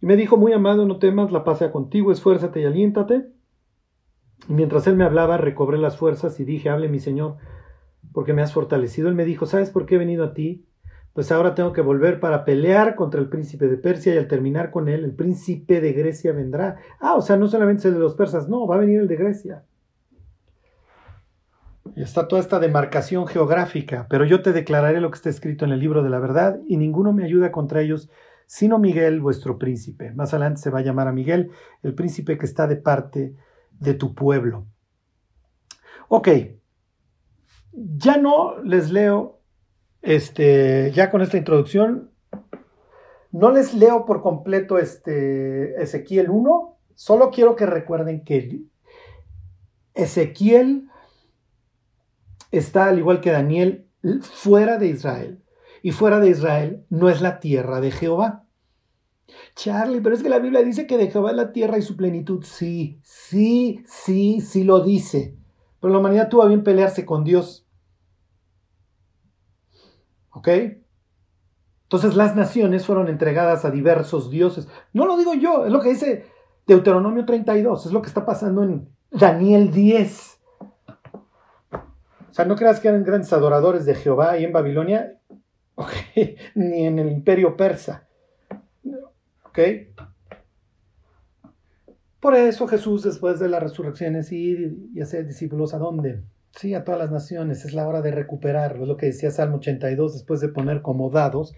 [0.00, 3.28] Y me dijo, muy amado, no temas, la paz sea contigo, esfuérzate y aliéntate.
[4.48, 7.36] Y mientras él me hablaba, recobré las fuerzas y dije, hable mi Señor,
[8.12, 9.08] porque me has fortalecido.
[9.08, 10.66] Él me dijo, ¿sabes por qué he venido a ti?
[11.12, 14.70] Pues ahora tengo que volver para pelear contra el príncipe de Persia y al terminar
[14.70, 16.76] con él, el príncipe de Grecia vendrá.
[17.00, 19.08] Ah, o sea, no solamente es el de los persas, no, va a venir el
[19.08, 19.64] de Grecia.
[21.96, 25.80] Está toda esta demarcación geográfica, pero yo te declararé lo que está escrito en el
[25.80, 28.08] libro de la verdad y ninguno me ayuda contra ellos,
[28.48, 30.10] sino Miguel, vuestro príncipe.
[30.12, 31.50] Más adelante se va a llamar a Miguel,
[31.82, 33.36] el príncipe que está de parte
[33.78, 34.66] de tu pueblo.
[36.08, 36.28] Ok,
[37.72, 39.42] ya no les leo,
[40.00, 42.10] este, ya con esta introducción,
[43.32, 48.62] no les leo por completo este Ezequiel 1, solo quiero que recuerden que
[49.92, 50.88] Ezequiel
[52.50, 53.90] está, al igual que Daniel,
[54.22, 55.42] fuera de Israel.
[55.82, 58.44] Y fuera de Israel no es la tierra de Jehová.
[59.54, 61.96] Charlie, pero es que la Biblia dice que de Jehová es la tierra y su
[61.96, 62.42] plenitud.
[62.44, 65.36] Sí, sí, sí, sí lo dice.
[65.80, 67.66] Pero la humanidad tuvo a bien pelearse con Dios.
[70.30, 70.48] ¿Ok?
[71.88, 74.68] Entonces las naciones fueron entregadas a diversos dioses.
[74.92, 76.26] No lo digo yo, es lo que dice
[76.66, 80.40] Deuteronomio 32, es lo que está pasando en Daniel 10.
[81.72, 85.18] O sea, no creas que eran grandes adoradores de Jehová ahí en Babilonia,
[86.54, 88.08] ni en el imperio persa.
[89.44, 89.58] ¿Ok?
[92.20, 96.22] Por eso Jesús, después de la resurrección, es ir y hacer discípulos a dónde?
[96.56, 97.64] Sí, a todas las naciones.
[97.64, 98.82] Es la hora de recuperarlo.
[98.82, 101.54] Es lo que decía Salmo 82, después de poner como dados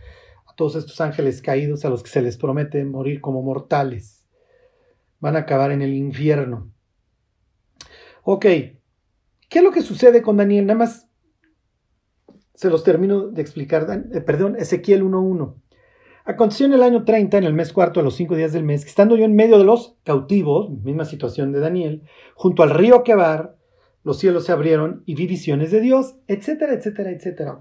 [0.47, 4.27] a todos estos ángeles caídos a los que se les promete morir como mortales.
[5.19, 6.71] Van a acabar en el infierno.
[8.23, 8.79] Ok, ¿qué
[9.51, 10.67] es lo que sucede con Daniel?
[10.67, 11.10] Nada más
[12.61, 13.87] se los termino de explicar.
[14.13, 15.55] Eh, perdón, Ezequiel 1.1.
[16.27, 18.85] Aconteció en el año 30, en el mes cuarto, a los cinco días del mes,
[18.85, 22.03] que estando yo en medio de los cautivos, misma situación de Daniel,
[22.35, 23.57] junto al río Quebar,
[24.05, 27.59] los cielos se abrieron y vi visiones de Dios, etcétera, etcétera, etcétera.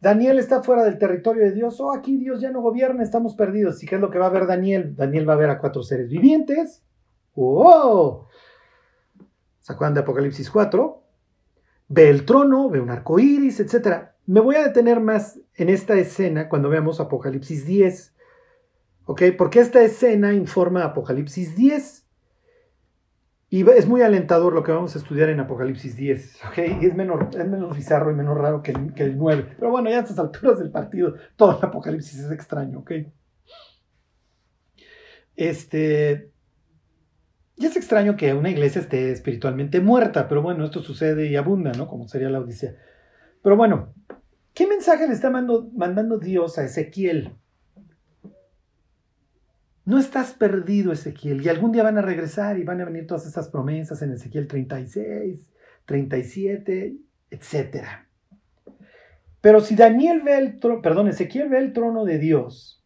[0.00, 1.80] Daniel está fuera del territorio de Dios.
[1.80, 3.82] Oh, aquí Dios ya no gobierna, estamos perdidos.
[3.82, 4.94] ¿Y qué es lo que va a ver Daniel?
[4.94, 6.84] Daniel va a ver a cuatro seres vivientes.
[7.34, 8.28] ¡Oh!
[9.58, 11.01] ¿Se acuerdan de Apocalipsis 4?
[11.94, 14.06] Ve el trono, ve un arco iris, etc.
[14.24, 18.14] Me voy a detener más en esta escena cuando veamos Apocalipsis 10.
[19.04, 19.22] ¿Ok?
[19.36, 22.06] Porque esta escena informa Apocalipsis 10.
[23.50, 26.58] Y es muy alentador lo que vamos a estudiar en Apocalipsis 10, ¿ok?
[26.80, 29.56] Y es menos, es menos bizarro y menos raro que, que, el 9.
[29.58, 32.92] Pero bueno, ya a estas alturas del partido, todo el Apocalipsis es extraño, ¿ok?
[35.36, 36.31] Este...
[37.62, 41.70] Y es extraño que una iglesia esté espiritualmente muerta, pero bueno, esto sucede y abunda,
[41.70, 41.86] ¿no?
[41.86, 42.74] Como sería la Odisea.
[43.40, 43.94] Pero bueno,
[44.52, 47.30] ¿qué mensaje le está mandando Dios a Ezequiel?
[49.84, 53.28] No estás perdido, Ezequiel, y algún día van a regresar y van a venir todas
[53.28, 55.52] estas promesas en Ezequiel 36,
[55.84, 56.96] 37,
[57.30, 57.84] etc.
[59.40, 62.81] Pero si Daniel ve el trono, perdón, Ezequiel ve el trono de Dios,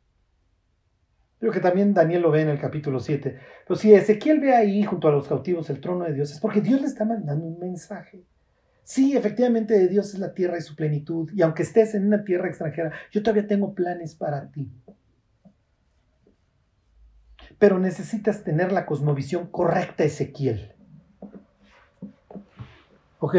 [1.51, 4.83] creo que también Daniel lo ve en el capítulo 7, pero si Ezequiel ve ahí
[4.83, 7.59] junto a los cautivos el trono de Dios, es porque Dios le está mandando un
[7.59, 8.25] mensaje.
[8.83, 12.25] Sí, efectivamente de Dios es la tierra y su plenitud, y aunque estés en una
[12.25, 14.71] tierra extranjera, yo todavía tengo planes para ti
[17.59, 20.73] pero necesitas tener la cosmovisión correcta, Ezequiel.
[23.19, 23.35] ¿Ok?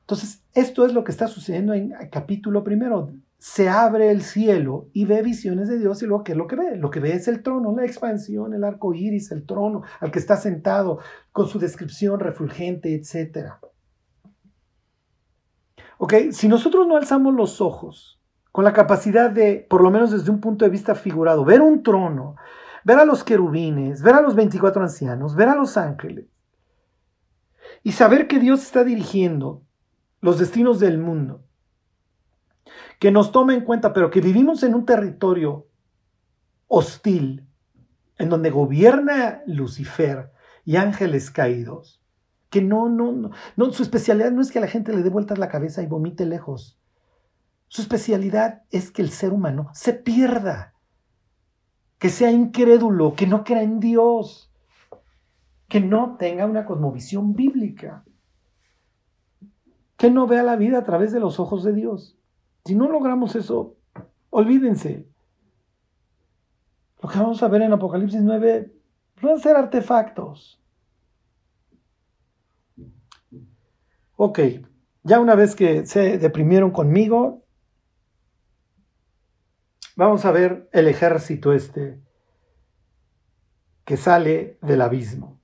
[0.00, 3.12] Entonces, esto es lo que está sucediendo en el capítulo primero.
[3.38, 6.56] Se abre el cielo y ve visiones de Dios y luego, ¿qué es lo que
[6.56, 6.76] ve?
[6.76, 10.18] Lo que ve es el trono, la expansión, el arco iris, el trono al que
[10.18, 11.00] está sentado
[11.32, 13.52] con su descripción refulgente, etc.
[15.98, 16.14] ¿Ok?
[16.32, 18.20] Si nosotros no alzamos los ojos
[18.52, 21.82] con la capacidad de, por lo menos desde un punto de vista figurado, ver un
[21.82, 22.36] trono,
[22.84, 26.26] ver a los querubines, ver a los 24 ancianos, ver a los ángeles
[27.82, 29.62] y saber que Dios está dirigiendo
[30.20, 31.45] los destinos del mundo,
[32.98, 35.66] que nos toma en cuenta, pero que vivimos en un territorio
[36.68, 37.46] hostil,
[38.18, 40.32] en donde gobierna Lucifer
[40.64, 42.00] y ángeles caídos,
[42.50, 45.10] que no, no, no, no, su especialidad no es que a la gente le dé
[45.10, 46.78] vueltas la cabeza y vomite lejos.
[47.68, 50.74] Su especialidad es que el ser humano se pierda,
[51.98, 54.52] que sea incrédulo, que no crea en Dios,
[55.68, 58.04] que no tenga una cosmovisión bíblica,
[59.96, 62.16] que no vea la vida a través de los ojos de Dios.
[62.66, 63.78] Si no logramos eso,
[64.28, 65.08] olvídense.
[67.02, 68.72] Lo que vamos a ver en Apocalipsis 9
[69.22, 70.60] van a ser artefactos.
[74.16, 74.40] Ok,
[75.02, 77.46] ya una vez que se deprimieron conmigo,
[79.98, 81.98] Vamos a ver el ejército este
[83.86, 85.40] que sale del abismo.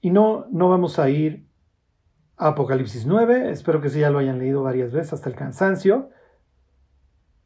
[0.00, 1.48] Y no, no vamos a ir
[2.42, 6.10] Apocalipsis 9, espero que sí ya lo hayan leído varias veces hasta el cansancio.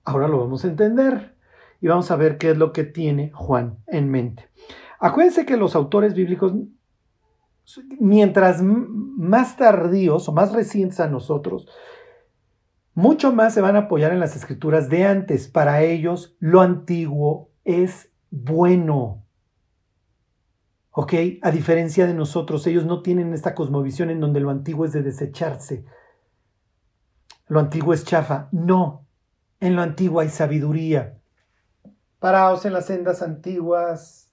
[0.04, 1.36] Ahora lo vamos a entender
[1.82, 4.48] y vamos a ver qué es lo que tiene Juan en mente.
[4.98, 6.54] Acuérdense que los autores bíblicos,
[8.00, 11.68] mientras más tardíos o más recientes a nosotros,
[12.94, 15.48] mucho más se van a apoyar en las escrituras de antes.
[15.48, 19.25] Para ellos lo antiguo es bueno.
[20.98, 21.12] ¿Ok?
[21.42, 25.02] A diferencia de nosotros, ellos no tienen esta cosmovisión en donde lo antiguo es de
[25.02, 25.84] desecharse.
[27.48, 28.48] Lo antiguo es chafa.
[28.50, 29.06] No,
[29.60, 31.18] en lo antiguo hay sabiduría.
[32.18, 34.32] Paraos en las sendas antiguas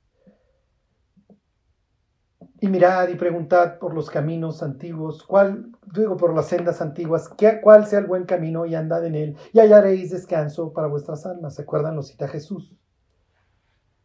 [2.61, 7.29] y mirad y preguntad por los caminos antiguos, cuál, digo por las sendas antiguas,
[7.61, 11.55] cuál sea el buen camino y andad en él y hallaréis descanso para vuestras almas.
[11.55, 11.97] ¿Se acuerdan?
[11.97, 12.73] Lo cita Jesús.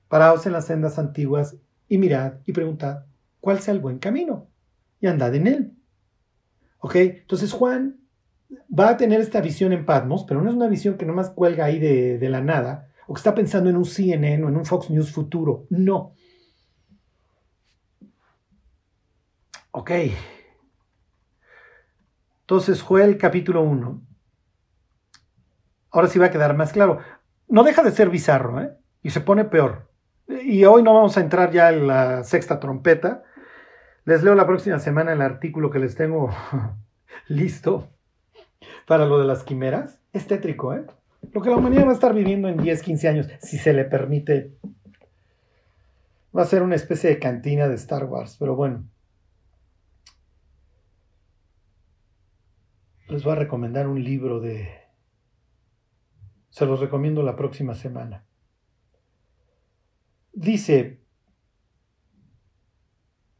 [0.08, 1.56] Paraos en las sendas antiguas
[1.88, 3.06] y mirad y preguntad
[3.40, 4.48] cuál sea el buen camino
[5.00, 5.72] y andad en él.
[6.80, 6.96] ¿Ok?
[6.96, 8.00] Entonces Juan
[8.76, 11.64] va a tener esta visión en Patmos, pero no es una visión que nomás cuelga
[11.64, 14.90] ahí de, la nada, o que está pensando en un CNN o en un Fox
[14.90, 15.66] News futuro.
[15.70, 16.14] No.
[19.70, 19.90] Ok.
[22.40, 24.02] Entonces, Joel capítulo 1.
[25.90, 27.00] Ahora sí va a quedar más claro.
[27.48, 28.76] No deja de ser bizarro, ¿eh?
[29.02, 29.87] Y se pone peor
[30.28, 33.24] y hoy no vamos a entrar ya en la sexta trompeta.
[34.04, 36.30] Les leo la próxima semana el artículo que les tengo
[37.28, 37.88] listo
[38.86, 40.00] para lo de las quimeras.
[40.12, 40.84] Es tétrico, ¿eh?
[41.32, 43.84] Lo que la humanidad va a estar viviendo en 10, 15 años, si se le
[43.84, 44.56] permite.
[46.36, 48.84] Va a ser una especie de cantina de Star Wars, pero bueno.
[53.08, 54.68] Les voy a recomendar un libro de...
[56.50, 58.27] Se los recomiendo la próxima semana.
[60.40, 61.00] Dice,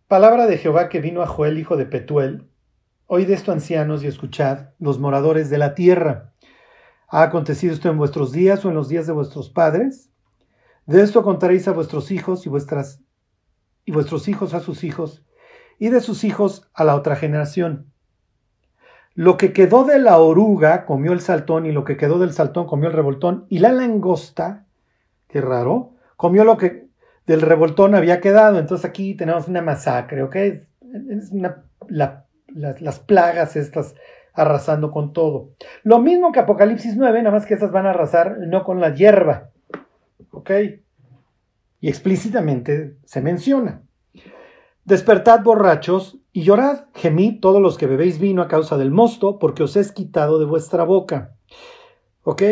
[0.09, 2.51] palabra de Jehová que vino a Joel, hijo de Petuel,
[3.07, 6.33] oíd esto ancianos y escuchad, los moradores de la tierra.
[7.09, 10.11] ¿Ha acontecido esto en vuestros días o en los días de vuestros padres?
[10.87, 13.01] De esto contaréis a vuestros hijos y vuestras
[13.85, 15.25] y vuestros hijos a sus hijos,
[15.79, 17.93] y de sus hijos a la otra generación.
[19.15, 22.67] Lo que quedó de la oruga comió el saltón, y lo que quedó del saltón
[22.67, 24.67] comió el revoltón, y la langosta,
[25.29, 26.88] qué raro, comió lo que
[27.29, 28.59] del revoltón había quedado.
[28.59, 30.35] Entonces aquí tenemos una masacre, ¿ok?
[30.35, 31.31] Es
[31.89, 33.95] las plagas estas
[34.33, 35.51] arrasando con todo.
[35.85, 38.95] Lo mismo que Apocalipsis 9, nada más que estas van a arrasar no con la
[38.95, 39.51] hierba,
[40.31, 40.51] ¿ok?
[41.81, 43.83] Y explícitamente se menciona.
[44.85, 49.63] Despertad borrachos y llorad, gemid todos los que bebéis vino a causa del mosto, porque
[49.65, 51.35] os es quitado de vuestra boca.
[52.23, 52.43] ¿Ok?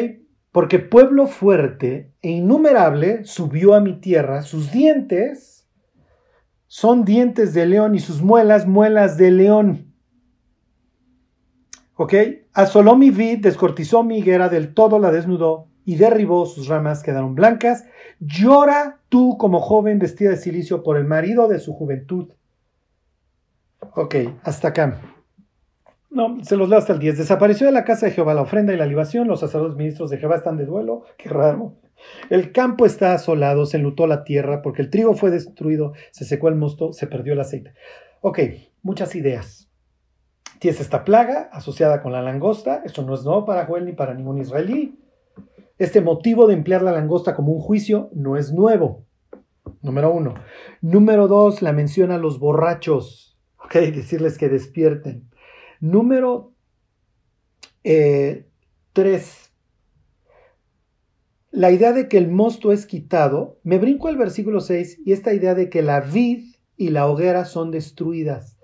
[0.57, 5.69] Porque pueblo fuerte e innumerable subió a mi tierra, sus dientes
[6.67, 9.93] son dientes de león y sus muelas muelas de león.
[11.95, 12.15] ¿Ok?
[12.55, 17.35] Asoló mi vid, descortizó mi higuera, del todo la desnudó y derribó sus ramas, quedaron
[17.35, 17.85] blancas.
[18.19, 22.33] Llora tú como joven vestida de silicio por el marido de su juventud.
[23.95, 25.16] Ok, hasta acá.
[26.17, 27.19] No, se los leo hasta el 10.
[27.19, 29.29] Desapareció de la casa de Jehová la ofrenda y la libación.
[29.29, 31.05] Los sacerdotes ministros de Jehová están de duelo.
[31.19, 31.75] Qué raro.
[32.31, 36.49] El campo está asolado, se enlutó la tierra, porque el trigo fue destruido, se secó
[36.49, 37.75] el mosto, se perdió el aceite.
[38.23, 38.39] Ok,
[38.81, 39.71] muchas ideas.
[40.59, 42.81] Tienes esta plaga asociada con la langosta.
[42.87, 44.99] Esto no es nuevo para Joel ni para ningún israelí.
[45.77, 49.05] Este motivo de emplear la langosta como un juicio no es nuevo.
[49.83, 50.33] Número uno.
[50.81, 53.39] Número dos, la menciona a los borrachos.
[53.63, 55.29] Ok, decirles que despierten.
[55.81, 56.53] Número
[57.83, 57.85] 3.
[57.85, 58.47] Eh,
[61.51, 65.33] la idea de que el mosto es quitado, me brinco al versículo 6 y esta
[65.33, 68.59] idea de que la vid y la hoguera son destruidas.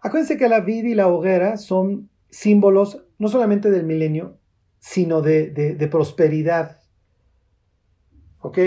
[0.00, 4.38] Acuérdense que la vid y la hoguera son símbolos no solamente del milenio,
[4.80, 6.80] sino de, prosperidad.
[8.40, 8.58] ¿Ok?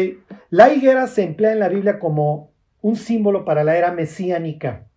[0.50, 4.88] La higuera se emplea en la Biblia como un símbolo para la era mesiánica,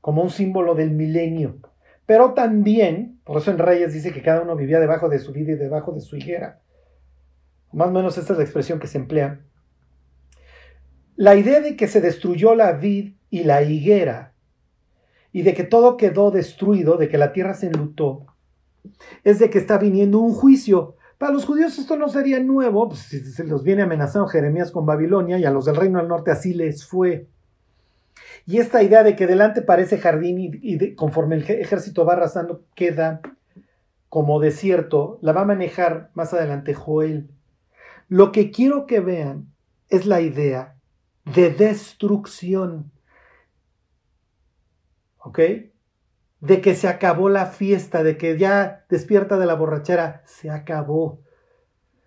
[0.00, 1.58] como un símbolo del milenio.
[2.06, 5.52] Pero también, por eso en Reyes dice que cada uno vivía debajo de su vida
[5.52, 6.60] y debajo de su higuera.
[7.72, 9.40] Más o menos esta es la expresión que se emplea.
[11.16, 14.34] La idea de que se destruyó la vid y la higuera
[15.32, 18.26] y de que todo quedó destruido, de que la tierra se enlutó,
[19.24, 20.96] es de que está viniendo un juicio.
[21.18, 25.38] Para los judíos esto no sería nuevo, pues, se los viene amenazando Jeremías con Babilonia
[25.38, 27.28] y a los del reino del norte así les fue.
[28.46, 33.20] Y esta idea de que delante parece jardín y, conforme el ejército va arrasando queda
[34.08, 37.28] como desierto, la va a manejar más adelante Joel.
[38.08, 39.52] Lo que quiero que vean
[39.88, 40.76] es la idea
[41.24, 42.92] de destrucción.
[45.18, 45.40] ¿Ok?
[46.38, 51.20] De que se acabó la fiesta, de que ya despierta de la borrachera, se acabó.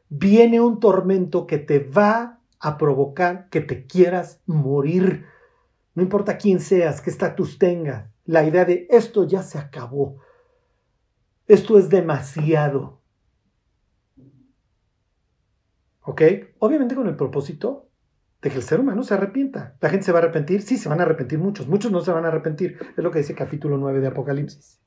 [0.07, 5.25] Viene un tormento que te va a provocar que te quieras morir
[5.99, 10.17] no importa quién seas, qué estatus tengas, la idea de esto ya se acabó.
[11.45, 13.01] Esto es demasiado.
[16.01, 16.21] ¿Ok?
[16.59, 17.89] Obviamente con el propósito
[18.41, 19.75] de que el ser humano se arrepienta.
[19.81, 20.61] ¿La gente se va a arrepentir?
[20.61, 21.67] Sí, se van a arrepentir muchos.
[21.67, 22.79] Muchos no se van a arrepentir.
[22.95, 24.79] Es lo que dice capítulo 9 de Apocalipsis.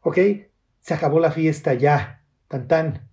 [0.00, 0.18] ¿Ok?
[0.80, 2.22] Se acabó la fiesta ya.
[2.48, 3.08] Tan tan.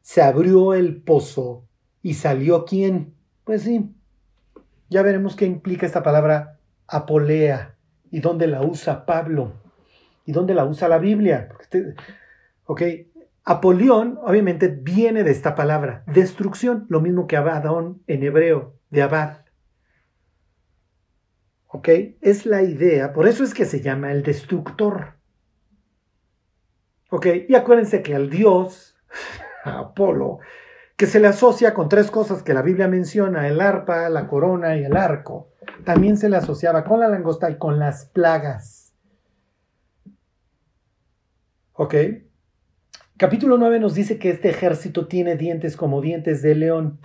[0.00, 1.68] Se abrió el pozo
[2.02, 3.14] y salió quién?
[3.44, 3.94] Pues sí.
[4.92, 7.76] Ya veremos qué implica esta palabra apolea
[8.10, 9.54] y dónde la usa Pablo
[10.26, 11.48] y dónde la usa la Biblia.
[11.62, 11.94] Este,
[12.66, 12.82] ¿Ok?
[13.42, 19.38] Apolión, obviamente, viene de esta palabra, destrucción, lo mismo que Abadón en hebreo, de Abad.
[21.68, 21.88] ¿Ok?
[22.20, 25.14] Es la idea, por eso es que se llama el destructor.
[27.08, 27.28] ¿Ok?
[27.48, 28.94] Y acuérdense que al dios,
[29.64, 30.40] Apolo,
[31.02, 34.76] que se le asocia con tres cosas que la Biblia menciona, el arpa, la corona
[34.76, 35.50] y el arco,
[35.84, 38.94] también se le asociaba con la langosta y con las plagas.
[41.72, 41.96] ¿Ok?
[43.16, 47.00] Capítulo 9 nos dice que este ejército tiene dientes como dientes de león.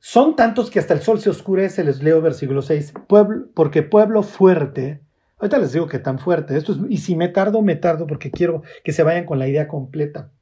[0.00, 4.24] Son tantos que hasta el sol se oscurece, les leo versículo 6, pueblo, porque pueblo
[4.24, 5.00] fuerte,
[5.38, 8.32] ahorita les digo que tan fuerte, esto es, y si me tardo, me tardo porque
[8.32, 10.32] quiero que se vayan con la idea completa.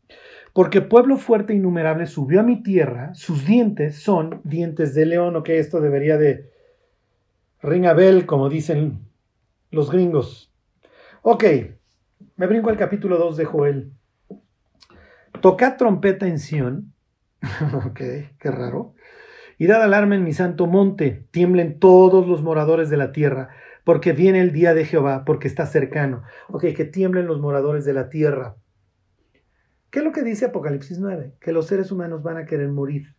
[0.57, 5.37] Porque pueblo fuerte e innumerable subió a mi tierra, sus dientes son dientes de león,
[5.37, 6.51] o que esto debería de
[7.61, 9.01] ring a bell, como dicen
[9.71, 10.51] los gringos.
[11.21, 11.45] Ok,
[12.37, 13.93] me brinco al capítulo 2 de Joel.
[15.43, 16.95] Tocad trompeta en Sión.
[17.87, 18.01] ok,
[18.39, 18.95] qué raro.
[19.59, 21.27] Y dad alarma en mi santo monte.
[21.33, 23.51] Tiemblen todos los moradores de la tierra,
[23.85, 26.23] porque viene el día de Jehová, porque está cercano.
[26.49, 28.57] Ok, que tiemblen los moradores de la tierra.
[29.97, 31.37] ¿Qué es lo que dice Apocalipsis 9?
[31.41, 33.17] Que los seres humanos van a querer morir.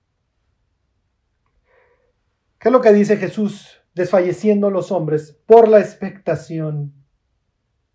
[2.59, 3.81] ¿Qué es lo que dice Jesús?
[3.95, 6.93] Desfalleciendo los hombres por la expectación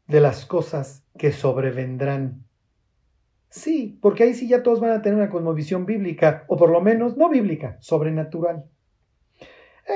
[0.09, 2.45] de las cosas que sobrevendrán.
[3.51, 6.80] Sí, porque ahí sí ya todos van a tener una cosmovisión bíblica, o por lo
[6.80, 8.64] menos no bíblica, sobrenatural.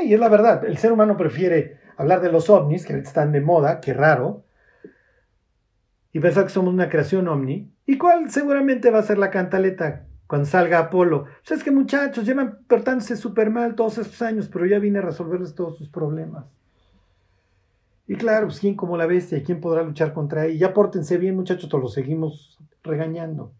[0.04, 3.40] y es la verdad, el ser humano prefiere hablar de los ovnis, que están de
[3.40, 4.44] moda, qué raro,
[6.12, 10.06] y pensar que somos una creación ovni, y cuál seguramente va a ser la cantaleta
[10.26, 11.18] cuando salga Apolo.
[11.18, 14.98] O sea, es que muchachos, llevan portándose súper mal todos estos años, pero ya vine
[14.98, 16.46] a resolverles todos sus problemas.
[18.08, 20.68] Y claro, pues quién como la bestia, quién podrá luchar contra ella.
[20.68, 23.52] Ya pórtense bien, muchachos, todos lo seguimos regañando.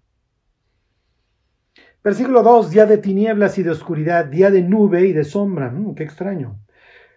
[2.02, 5.70] Versículo 2, día de tinieblas y de oscuridad, día de nube y de sombra.
[5.70, 6.60] Mm, qué extraño.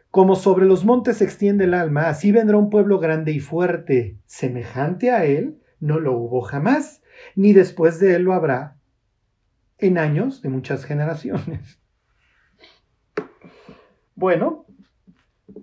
[0.10, 4.18] Como sobre los montes se extiende el alma, así vendrá un pueblo grande y fuerte.
[4.26, 7.02] Semejante a él, no lo hubo jamás,
[7.36, 8.78] ni después de él lo habrá
[9.78, 11.80] en años de muchas generaciones.
[14.16, 14.66] Bueno,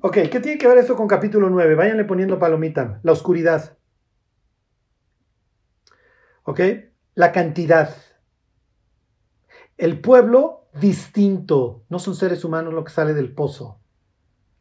[0.01, 1.75] Ok, ¿qué tiene que ver esto con capítulo 9?
[1.75, 3.01] Váyanle poniendo palomita.
[3.03, 3.77] La oscuridad.
[6.45, 6.61] ¿Ok?
[7.15, 7.95] La cantidad.
[9.77, 11.85] El pueblo distinto.
[11.89, 13.81] No son seres humanos lo que sale del pozo.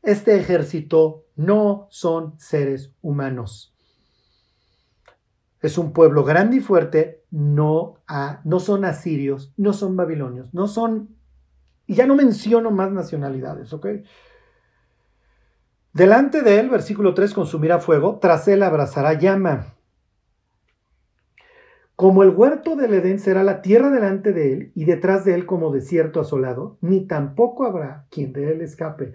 [0.01, 3.74] Este ejército no son seres humanos.
[5.65, 7.23] Es un pueblo grande y fuerte.
[7.31, 7.95] No,
[8.43, 11.15] no son asirios, no son babilonios, no son...
[11.87, 13.87] Y ya no menciono más nacionalidades, ¿ok?
[15.91, 19.73] Delante de él, versículo 3, consumirá fuego, tras él abrazará llama.
[21.95, 25.45] Como el huerto del Edén será la tierra delante de él y detrás de él
[25.45, 29.13] como desierto asolado, ni tampoco habrá quien de él escape.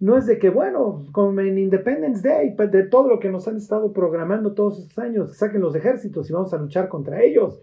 [0.00, 3.48] No es de que, bueno, como en Independence Day, pues, de todo lo que nos
[3.48, 7.60] han estado programando todos estos años, saquen los ejércitos y vamos a luchar contra ellos.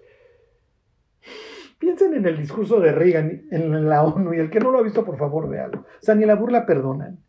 [1.80, 4.84] Piensen en el discurso de Reagan en la ONU y el que no lo ha
[4.84, 5.80] visto, por favor, véalo.
[5.80, 7.20] O sea, ni la burla perdonan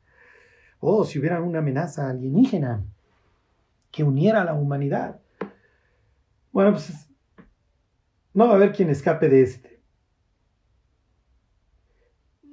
[0.81, 2.85] oh, si hubiera una amenaza alienígena
[3.91, 5.21] que uniera a la humanidad.
[6.53, 7.11] Bueno, pues
[8.35, 9.81] no va a haber quien escape de este.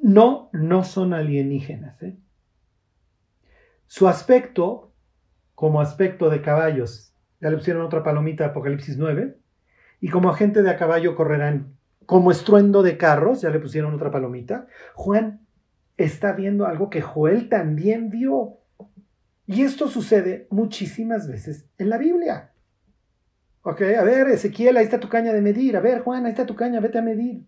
[0.02, 2.02] No, no son alienígenas.
[2.04, 2.18] ¿eh?
[3.96, 4.92] Su aspecto,
[5.54, 9.38] como aspecto de caballos, ya le pusieron otra palomita Apocalipsis 9,
[10.02, 11.78] y como agente de a caballo correrán,
[12.08, 14.66] como estruendo de carros, ya le pusieron otra palomita.
[14.96, 15.46] Juan
[15.96, 18.58] está viendo algo que Joel también vio.
[19.46, 22.52] Y esto sucede muchísimas veces en la Biblia.
[23.62, 25.78] Ok, a ver, Ezequiel, ahí está tu caña de medir.
[25.78, 27.46] A ver, Juan, ahí está tu caña, vete a medir.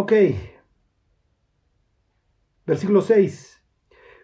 [0.00, 0.12] Ok.
[2.66, 3.62] Versículo 6.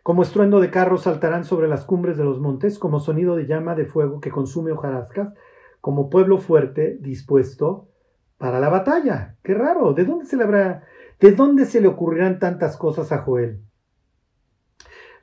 [0.02, 3.74] Como estruendo de carros saltarán sobre las cumbres de los montes, como sonido de llama
[3.74, 5.34] de fuego que consume hojarascas
[5.82, 7.90] como pueblo fuerte dispuesto
[8.38, 9.36] para la batalla.
[9.42, 10.84] Qué raro, ¿de dónde se le habrá,
[11.20, 13.60] de dónde se le ocurrirán tantas cosas a Joel?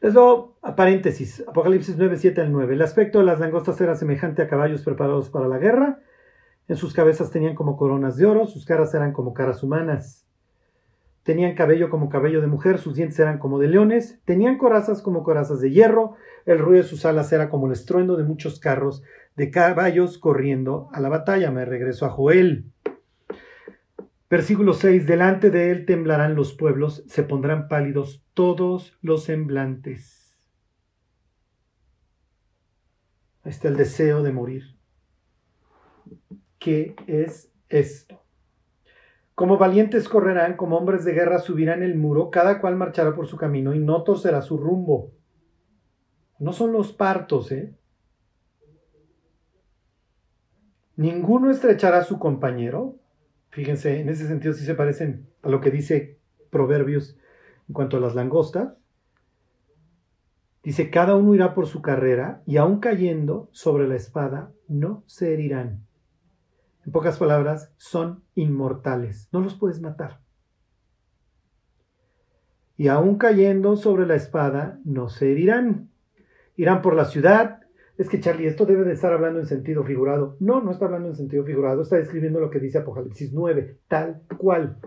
[0.02, 2.76] Eso, a paréntesis, Apocalipsis 9, 7 al 9.
[2.76, 6.00] El aspecto de las langostas era semejante a caballos preparados para la guerra.
[6.68, 10.28] En sus cabezas tenían como coronas de oro, sus caras eran como caras humanas.
[11.24, 15.24] Tenían cabello como cabello de mujer, sus dientes eran como de leones, tenían corazas como
[15.24, 16.16] corazas de hierro,
[16.46, 19.04] el ruido de sus alas era como el estruendo de muchos carros
[19.36, 21.52] de caballos corriendo a la batalla.
[21.52, 22.72] Me regreso a Joel.
[24.30, 25.06] Versículo 6.
[25.06, 30.24] Delante de él temblarán los pueblos, se pondrán pálidos todos los semblantes.
[33.44, 34.78] Ahí está el deseo de morir.
[36.60, 38.23] ¿Qué es esto?
[39.36, 43.38] Como valientes correrán, como hombres de guerra subirán el muro, cada cual marchará por su
[43.38, 45.12] camino y no torcerá su rumbo.
[46.40, 47.74] No son los partos, ¿eh?
[50.96, 53.00] Ninguno estrechará a su compañero.
[53.50, 56.20] Fíjense, en ese sentido sí se parecen a lo que dice
[56.52, 57.18] Proverbios
[57.68, 58.76] en cuanto a las langostas.
[60.62, 65.34] Dice, cada uno irá por su carrera y aun cayendo sobre la espada, no se
[65.34, 65.86] herirán.
[66.86, 70.20] En pocas palabras, son inmortales, no los puedes matar.
[72.76, 75.90] Y aun cayendo sobre la espada, no se herirán.
[76.56, 77.62] Irán por la ciudad.
[77.98, 80.36] Es que Charlie, esto debe de estar hablando en sentido figurado.
[80.40, 84.24] No, no está hablando en sentido figurado, está describiendo lo que dice Apocalipsis 9, tal
[84.38, 84.80] cual.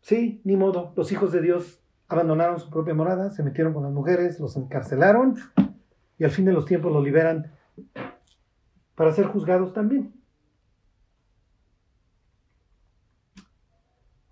[0.00, 0.92] Sí, ni modo.
[0.96, 5.34] Los hijos de Dios abandonaron su propia morada, se metieron con las mujeres, los encarcelaron
[6.18, 7.52] y al fin de los tiempos los liberan
[8.98, 10.12] para ser juzgados también.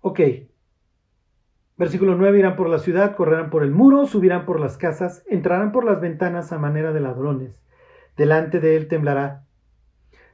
[0.01, 0.19] Ok.
[1.77, 5.71] Versículo 9, irán por la ciudad, correrán por el muro, subirán por las casas, entrarán
[5.71, 7.63] por las ventanas a manera de ladrones.
[8.17, 9.45] Delante de él temblará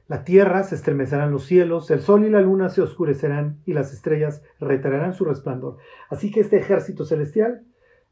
[0.08, 3.92] la tierra, se estremecerán los cielos, el sol y la luna se oscurecerán y las
[3.92, 5.76] estrellas retraerán su resplandor.
[6.10, 7.62] Así que este ejército celestial,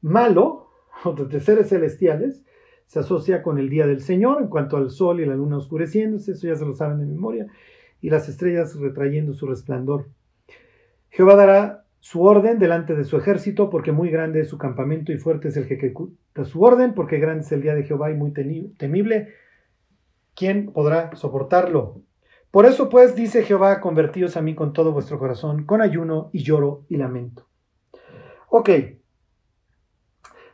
[0.00, 0.68] malo,
[1.28, 2.44] de seres celestiales,
[2.92, 6.32] se asocia con el día del Señor en cuanto al sol y la luna oscureciéndose,
[6.32, 7.46] eso ya se lo saben de memoria,
[8.02, 10.10] y las estrellas retrayendo su resplandor.
[11.08, 15.16] Jehová dará su orden delante de su ejército, porque muy grande es su campamento y
[15.16, 18.14] fuerte es el que ejecuta su orden, porque grande es el día de Jehová y
[18.14, 18.34] muy
[18.76, 19.28] temible.
[20.34, 22.02] ¿Quién podrá soportarlo?
[22.50, 26.42] Por eso pues dice Jehová, convertíos a mí con todo vuestro corazón, con ayuno y
[26.42, 27.46] lloro y lamento.
[28.50, 28.68] Ok,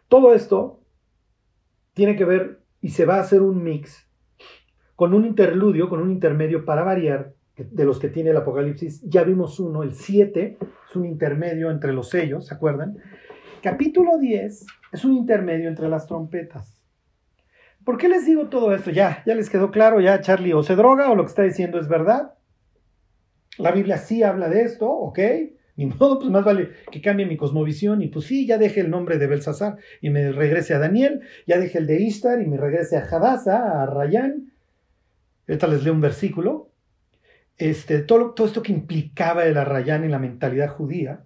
[0.07, 0.78] todo esto
[1.99, 4.09] tiene que ver y se va a hacer un mix
[4.95, 9.03] con un interludio, con un intermedio para variar de los que tiene el Apocalipsis.
[9.03, 12.99] Ya vimos uno, el 7, es un intermedio entre los sellos, ¿se acuerdan?
[13.65, 16.81] Capítulo 10 es un intermedio entre las trompetas.
[17.85, 18.93] ¿Por qué les digo todo esto?
[18.93, 21.81] Ya, ya les quedó claro, ya Charlie o se droga o lo que está diciendo
[21.81, 22.35] es verdad.
[23.59, 25.19] La Biblia sí habla de esto, ¿ok?
[25.79, 28.91] Ni modo, pues más vale que cambie mi cosmovisión y pues sí, ya deje el
[28.91, 32.57] nombre de Belsasar y me regrese a Daniel, ya deje el de Ishtar y me
[32.57, 34.51] regrese a Hadassah, a Rayán.
[35.47, 36.73] Ahorita les leo un versículo.
[37.57, 41.21] Este, todo, todo esto que implicaba el Arrayán en la mentalidad judía.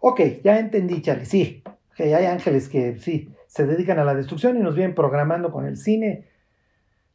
[0.00, 1.62] Ok, ya entendí, Charlie, sí,
[1.94, 5.66] que hay ángeles que sí, se dedican a la destrucción y nos vienen programando con
[5.66, 6.24] el cine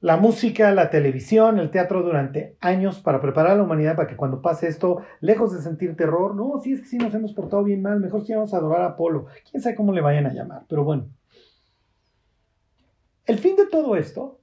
[0.03, 4.17] la música, la televisión, el teatro durante años para preparar a la humanidad para que
[4.17, 7.63] cuando pase esto, lejos de sentir terror, no, si es que sí nos hemos portado
[7.63, 10.33] bien mal, mejor si vamos a adorar a Apolo, quién sabe cómo le vayan a
[10.33, 11.07] llamar, pero bueno.
[13.25, 14.41] El fin de todo esto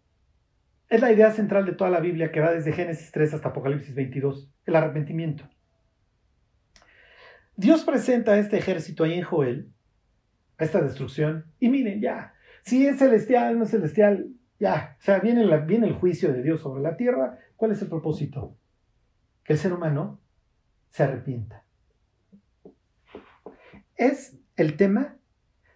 [0.89, 3.95] es la idea central de toda la Biblia que va desde Génesis 3 hasta Apocalipsis
[3.95, 5.45] 22, el arrepentimiento.
[7.55, 9.71] Dios presenta a este ejército ahí en Joel,
[10.57, 12.33] a esta destrucción, y miren, ya,
[12.63, 14.31] si es celestial, no es celestial,
[14.61, 17.39] ya, o sea, viene, el juicio de Dios sobre la tierra.
[17.57, 18.59] ¿Cuál es el propósito?
[19.43, 20.21] Que el ser humano
[20.91, 21.65] se arrepienta.
[23.97, 25.17] Es el tema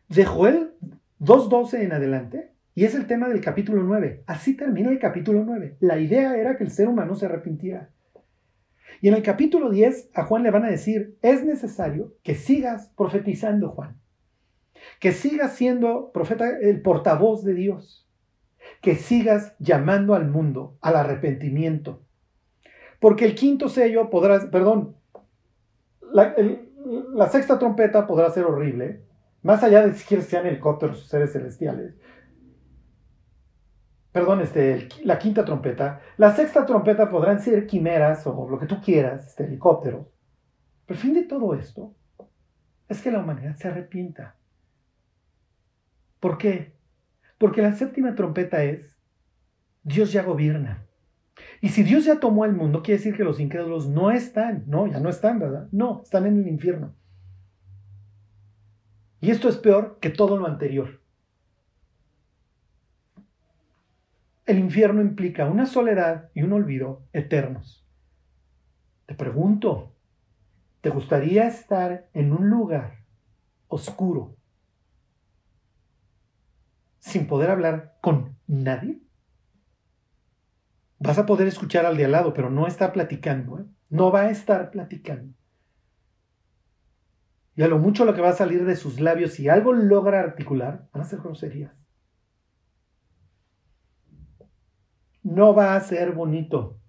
[0.08, 0.74] de Joel
[1.18, 4.24] 2.12 en adelante y es el tema del capítulo 9.
[4.26, 5.78] Así termina el capítulo 9.
[5.80, 7.90] La idea era que el ser humano se arrepintiera.
[9.00, 12.92] Y en el capítulo 10 a Juan le van a decir, es necesario que sigas
[12.98, 13.98] profetizando, Juan.
[15.00, 18.04] Que sigas siendo profeta, el portavoz de Dios
[18.80, 22.02] que sigas llamando al mundo al arrepentimiento.
[23.00, 24.96] Porque el quinto sello podrá, perdón,
[26.12, 29.04] la, sexta trompeta podrá ser horrible,
[29.42, 31.94] más allá de si sean helicópteros o seres celestiales.
[34.12, 36.00] Perdón, este, la quinta trompeta.
[36.18, 40.06] La sexta trompeta podrán ser quimeras o lo que tú quieras, este, helicópteros.
[40.86, 41.94] Pero el fin de todo esto
[42.88, 44.36] es que la humanidad se arrepienta.
[46.20, 46.73] ¿Por qué?
[47.38, 48.96] Porque la séptima trompeta es,
[49.82, 50.86] Dios ya gobierna.
[51.60, 54.86] Y si Dios ya tomó al mundo, quiere decir que los incrédulos no están, no,
[54.86, 55.68] ya no están, ¿verdad?
[55.72, 56.94] No, están en el infierno.
[59.20, 61.00] Y esto es peor que todo lo anterior.
[64.46, 67.86] El infierno implica una soledad y un olvido eternos.
[69.06, 69.94] Te pregunto,
[70.82, 73.04] ¿te gustaría estar en un lugar
[73.68, 74.36] oscuro
[77.04, 78.98] sin poder hablar con nadie?
[80.98, 83.58] Vas a poder escuchar al de al lado, pero no está platicando.
[83.58, 83.64] ¿eh?
[83.90, 85.34] No va a estar platicando.
[87.56, 90.20] Y a lo mucho lo que va a salir de sus labios, si algo logra
[90.20, 91.72] articular, van a ser groserías.
[95.22, 96.80] No va a ser bonito.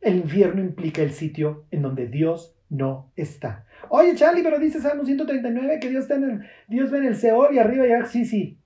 [0.00, 3.66] El infierno implica el sitio en donde Dios no está.
[3.88, 7.16] Oye, Charlie, pero dice Salmo 139 que Dios, está en el, Dios ve en el
[7.16, 8.60] Seol y arriba ya, sí, sí.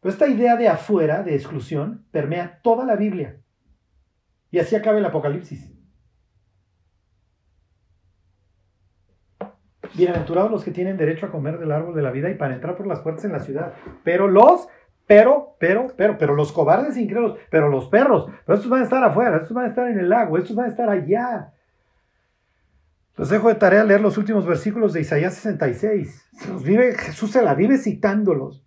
[0.00, 3.40] Pero esta idea de afuera, de exclusión, permea toda la Biblia.
[4.50, 5.72] Y así acaba el Apocalipsis.
[9.94, 12.76] Bienaventurados los que tienen derecho a comer del árbol de la vida y para entrar
[12.76, 13.74] por las puertas en la ciudad.
[14.02, 14.68] Pero los,
[15.06, 19.04] pero, pero, pero, pero los cobardes incrédulos, pero los perros, pero estos van a estar
[19.04, 21.52] afuera, estos van a estar en el lago, estos van a estar allá.
[23.18, 26.28] Les dejo de tarea leer los últimos versículos de Isaías 66.
[26.64, 28.64] vive, Jesús se la vive citándolos.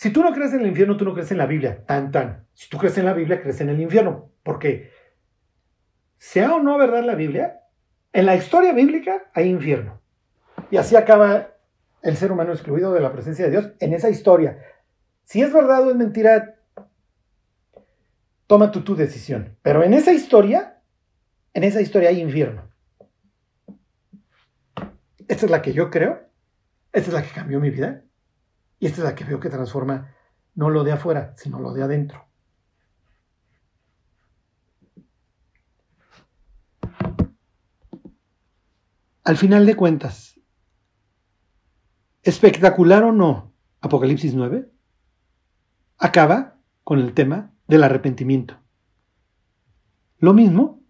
[0.00, 1.84] Si tú no crees en el infierno, tú no crees en la Biblia.
[1.84, 2.46] Tan, tan.
[2.54, 4.30] Si tú crees en la Biblia, crees en el infierno.
[4.42, 4.90] Porque,
[6.16, 7.64] sea o no verdad la Biblia,
[8.14, 10.00] en la historia bíblica hay infierno.
[10.70, 11.48] Y así acaba
[12.00, 14.64] el ser humano excluido de la presencia de Dios en esa historia.
[15.24, 16.56] Si es verdad o es mentira,
[18.46, 19.58] toma tú tu decisión.
[19.60, 20.80] Pero en esa historia,
[21.52, 22.70] en esa historia hay infierno.
[25.28, 26.26] Esta es la que yo creo.
[26.90, 28.02] Esta es la que cambió mi vida.
[28.80, 30.14] Y esta es la que veo que transforma
[30.54, 32.26] no lo de afuera, sino lo de adentro.
[39.22, 40.40] Al final de cuentas,
[42.22, 43.52] espectacular o no,
[43.82, 44.68] Apocalipsis 9,
[45.98, 48.58] acaba con el tema del arrepentimiento.
[50.18, 50.82] Lo mismo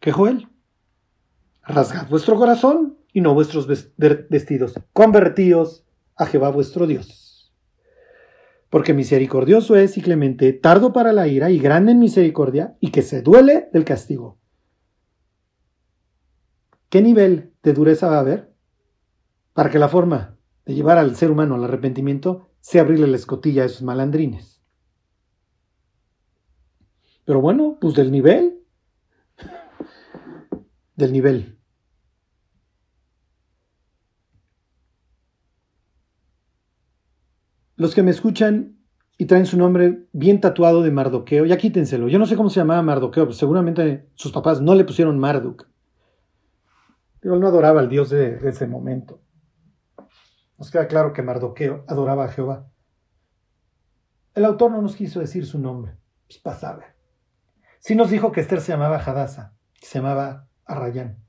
[0.00, 0.48] que Joel.
[1.62, 4.74] Rasgad vuestro corazón y no vuestros vestidos.
[4.92, 5.86] Convertíos
[6.20, 7.50] a Jehová vuestro Dios.
[8.68, 13.00] Porque misericordioso es y clemente, tardo para la ira y grande en misericordia, y que
[13.00, 14.38] se duele del castigo.
[16.90, 18.52] ¿Qué nivel de dureza va a haber
[19.54, 23.62] para que la forma de llevar al ser humano al arrepentimiento sea abrirle la escotilla
[23.62, 24.62] a esos malandrines?
[27.24, 28.60] Pero bueno, pues del nivel,
[30.96, 31.59] del nivel.
[37.80, 38.76] Los que me escuchan
[39.16, 42.08] y traen su nombre bien tatuado de Mardoqueo, ya quítenselo.
[42.08, 45.66] Yo no sé cómo se llamaba Mardoqueo, pero seguramente sus papás no le pusieron Marduk.
[47.20, 49.22] Pero él no adoraba al Dios de, ese momento.
[50.58, 52.70] Nos queda claro que Mardoqueo adoraba a Jehová.
[54.34, 56.84] El autor no nos quiso decir su nombre, pues pasaba.
[57.78, 61.24] Sí nos dijo que Esther se llamaba Hadasa, se llamaba Arrayán.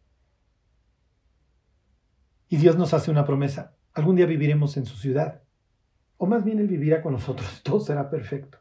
[2.50, 3.78] Y Dios nos hace una promesa.
[3.94, 5.41] Algún día viviremos en su ciudad.
[6.22, 7.62] O más bien Él vivirá con nosotros.
[7.64, 8.60] Todo será perfecto.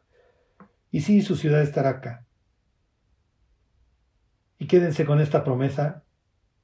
[0.89, 2.25] Y sí, su ciudad estará acá.
[4.57, 6.03] Y quédense con esta promesa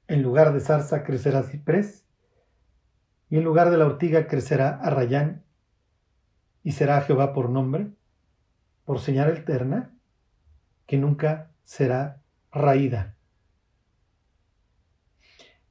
[0.08, 2.08] en lugar de zarza crecerá ciprés,
[3.30, 5.44] y en lugar de la ortiga crecerá arrayán,
[6.64, 7.90] y será Jehová por nombre,
[8.84, 9.94] por señal eterna,
[10.88, 13.16] que nunca será raída.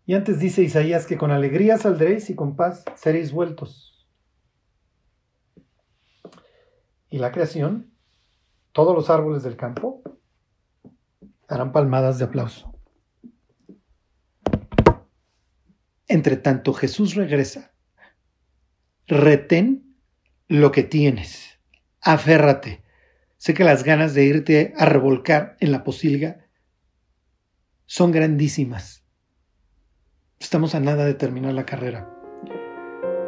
[0.04, 3.95] Y antes dice Isaías que con alegría saldréis y con paz seréis vueltos.
[7.16, 7.94] Y la creación,
[8.72, 10.02] todos los árboles del campo,
[11.48, 12.78] darán palmadas de aplauso.
[16.08, 17.72] Entre tanto Jesús regresa.
[19.06, 19.96] Retén
[20.46, 21.58] lo que tienes.
[22.02, 22.84] Aférrate.
[23.38, 26.44] Sé que las ganas de irte a revolcar en la posilga
[27.86, 29.06] son grandísimas.
[30.38, 32.14] Estamos a nada de terminar la carrera.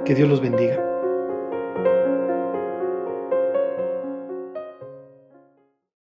[0.05, 0.88] Que Dios los bendiga.